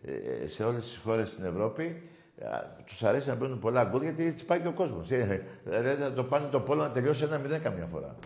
[0.03, 2.09] ε, σε όλες τις χώρες στην Ευρώπη
[2.45, 5.11] α, τους αρέσει να μπαίνουν πολλά γκολ γιατί έτσι πάει και ο κόσμος.
[5.11, 8.17] Ε, Δηλαδή θα το πάνε το πόλο να τελειώσει ένα μηδέν καμιά φορά.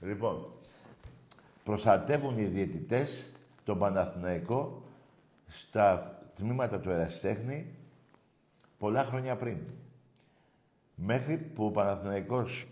[0.00, 0.46] Λοιπόν,
[1.64, 3.32] προστατεύουν οι διαιτητές
[3.64, 4.82] τον Παναθηναϊκό
[5.46, 7.74] στα τμήματα του Ερασιτέχνη
[8.78, 9.56] πολλά χρόνια πριν.
[10.94, 12.66] Μέχρι που ο Παναθηναϊκός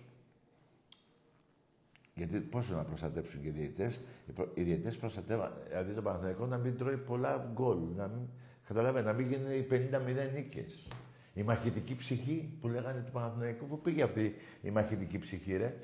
[2.14, 4.50] γιατί πόσο να προστατέψουν και οι διαιτητές; Οι, προ...
[4.54, 7.78] οι διαιτητές προστατεύουν, δηλαδή το Παναθηναϊκό να μην τρώει πολλά γκολ.
[7.96, 8.20] Να μην,
[8.66, 10.88] καταλαβαίνετε, να μην γίνουν οι 50-0 νίκες.
[11.34, 15.74] Η μαχητική ψυχή που λέγανε του Παναθηναϊκού, πού πήγε αυτή η μαχητική ψυχή, ρε;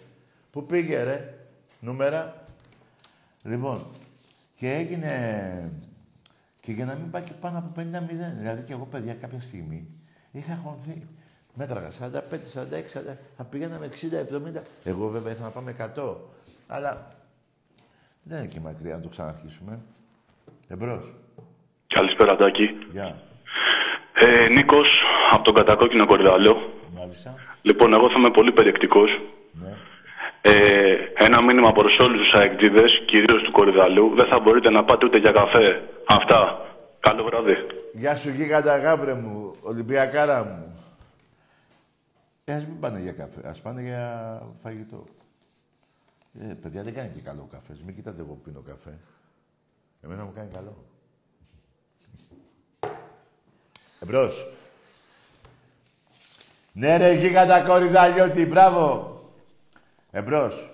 [0.51, 1.35] Πού πήγε, ρε;
[1.81, 2.45] Νούμερα.
[3.45, 3.87] Λοιπόν,
[4.55, 5.73] και έγινε...
[6.61, 7.83] Και για να μην πάει και πάνω από 50-0.
[8.39, 9.87] Δηλαδή και εγώ, παιδιά, κάποια στιγμή
[10.33, 11.07] είχα χωνθεί.
[11.55, 14.63] Μέτραγα 45, 46, 40, θα πηγαίναμε 60, 70.
[14.85, 16.15] Εγώ βέβαια ήθελα να πάμε 100.
[16.67, 17.15] Αλλά
[18.23, 19.79] δεν είναι και μακριά να το ξαναρχίσουμε.
[20.69, 21.15] Εμπρός.
[21.87, 22.79] Καλησπέρα, Τάκη.
[22.93, 23.17] Γεια.
[24.15, 26.73] Ε, Νίκος, από τον κατακόκκινο κορδάλο.
[26.99, 27.35] Μάλιστα.
[27.63, 29.21] Λοιπόν, εγώ θα είμαι πολύ περιεκτικός.
[29.53, 29.73] Ναι.
[30.43, 34.15] Ε, ένα μήνυμα προς όλους τους αεκτήδες, κυρίως του κορυδαλού.
[34.15, 35.83] Δεν θα μπορείτε να πάτε ούτε για καφέ.
[36.07, 36.67] Αυτά.
[37.01, 37.57] Καλό βράδυ.
[37.93, 40.80] Γεια σου γίγαντα γάβρε μου, Ολυμπιακάρα μου.
[42.45, 45.05] Ε, ας μην πάνε για καφέ, ας πάνε για φαγητό.
[46.41, 47.81] Ε, παιδιά, δεν κάνει και καλό καφές.
[47.83, 48.99] Μην κοιτάτε εγώ που πίνω καφέ.
[50.01, 50.85] Εμένα μου κάνει καλό.
[54.01, 54.47] Εμπρός.
[56.73, 59.15] Ναι ρε γίγαντα κορυδαλιώτη, μπράβο.
[60.11, 60.71] Εμπρός.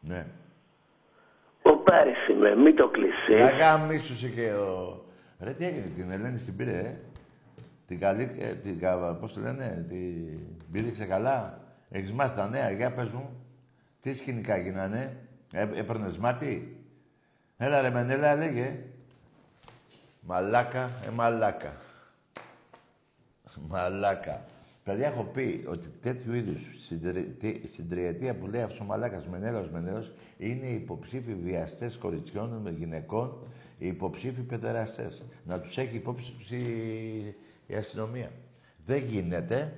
[0.00, 0.26] Ναι.
[1.88, 3.42] Ο Πάρης είμαι, μην το κλεισείς.
[3.44, 5.04] Αγάμισου και ο...
[5.40, 7.00] Ρε, τι έγινε, την Ελένη την πήρε, ε;
[7.86, 10.38] Την καλή, ε, την, κα- πώς το λένε, την
[10.72, 11.60] πήδηξε καλά.
[11.90, 13.44] Έχεις μάθει τα νέα, για πες μου.
[14.00, 15.16] Τι σκηνικά γίνανε,
[15.52, 16.76] ε, έπαιρνες μάτι.
[17.56, 18.78] Έλα ρε Μενέλα, λέγε.
[20.20, 21.72] Μαλάκα, ε, μαλάκα.
[23.68, 24.44] Μαλάκα.
[24.88, 26.60] Παιδιά, έχω πει ότι τέτοιου είδους
[27.64, 30.02] στην τριετία που λέει αυτός ο μαλάκας Μενέλαο Μενέλαο
[30.38, 33.38] είναι οι υποψήφοι βιαστές κοριτσιών με γυναικών,
[33.78, 35.22] οι υποψήφοι παιδεραστές.
[35.46, 36.56] Να τους έχει υπόψη
[37.66, 38.30] η αστυνομία.
[38.86, 39.72] Δεν γίνεται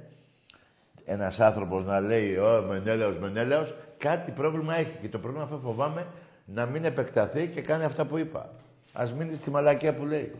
[1.05, 3.63] ένας άνθρωπος να λέει Ω, Μενέλαο, Μενέλαο,
[3.99, 4.99] κάτι πρόβλημα έχει.
[5.01, 6.07] Και το πρόβλημα αυτό φοβάμαι
[6.45, 8.55] να μην επεκταθεί και κάνει αυτά που είπα.
[8.93, 10.33] Α μείνει στη μαλακία που λέει.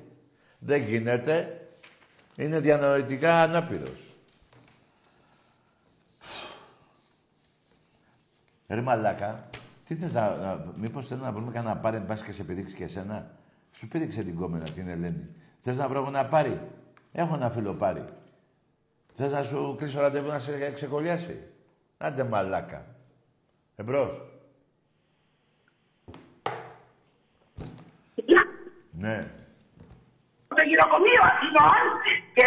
[0.59, 1.61] Δεν γίνεται.
[2.37, 4.10] Είναι διανοητικά ανάπηρος.
[8.71, 9.49] Ρε μαλάκα,
[9.85, 10.37] τι θες να...
[10.37, 13.31] να μήπως θέλει να βρούμε κανένα πάρει, πας και σε πηδήξει και εσένα;
[13.73, 15.29] Σου πήδηξε την κόμενα, την Ελένη.
[15.61, 16.61] Θες να βρω εγώ να πάρει.
[17.13, 18.05] Έχω ένα φίλο πάρει.
[19.15, 21.43] Θες να σου κλείσω ραντεβού να σε ξεκολλιάσει;
[21.99, 22.87] Άντε μαλάκα.
[23.77, 24.23] Εμπρός.
[28.91, 29.31] Ναι.
[30.49, 31.85] Το γυροκομείο Αθηνών
[32.35, 32.43] και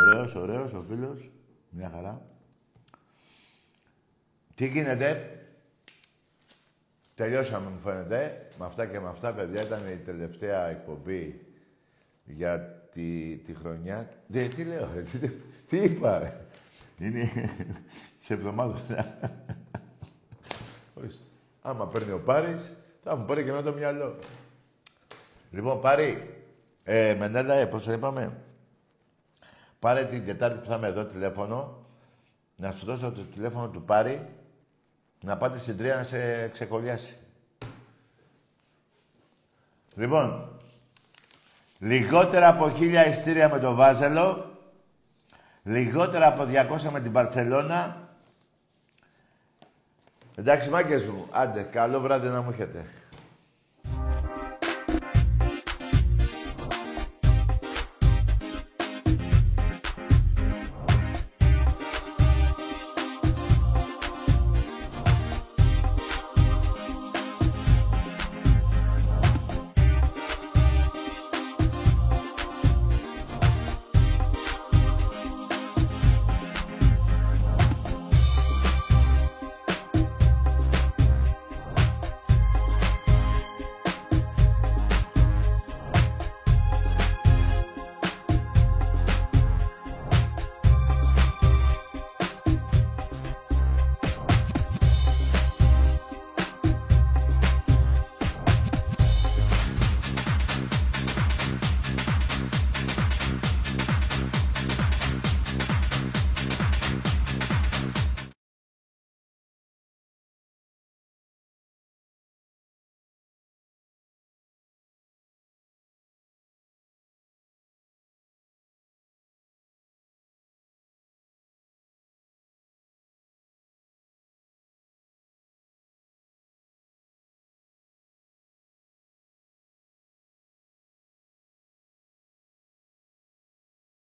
[0.00, 1.30] Ωραίος, ωραίος ο φίλος.
[1.70, 2.22] Μια χαρά.
[4.54, 5.38] Τι γίνεται;
[7.14, 8.48] Τελειώσαμε, μου φαίνεται.
[8.58, 11.46] Με αυτά και με αυτά, παιδιά, ήταν η τελευταία εκπομπή
[12.24, 12.60] για
[12.92, 14.08] τη, τη χρονιά.
[14.26, 15.28] Δε, τι λέω, ρε, τι,
[15.68, 16.36] τι είπα, ρε.
[16.98, 17.30] Είναι
[18.18, 18.80] σε εβδομάδες.
[20.94, 21.22] Ορίστε.
[21.62, 22.60] Άμα παίρνει ο Πάρης,
[23.02, 24.18] θα μου πάρει και με το μυαλό.
[25.50, 26.42] Λοιπόν, Πάρη,
[26.84, 28.36] ε, Μενέλα, ε, πώς το είπαμε;
[29.78, 31.86] Πάρε την Τετάρτη που θα είμαι εδώ τηλέφωνο,
[32.56, 34.28] να σου δώσω το τηλέφωνο του Πάρη,
[35.24, 37.16] να πάτε στην τρία να σε ξεκολλιάσει.
[39.94, 40.58] Λοιπόν,
[41.78, 44.58] λιγότερα από χίλια ειστήρια με το Βάζελο,
[45.62, 48.08] λιγότερα από 200 με την Παρσελώνα.
[50.34, 52.84] Εντάξει, μάγκες μου, άντε, καλό βράδυ να μου έχετε.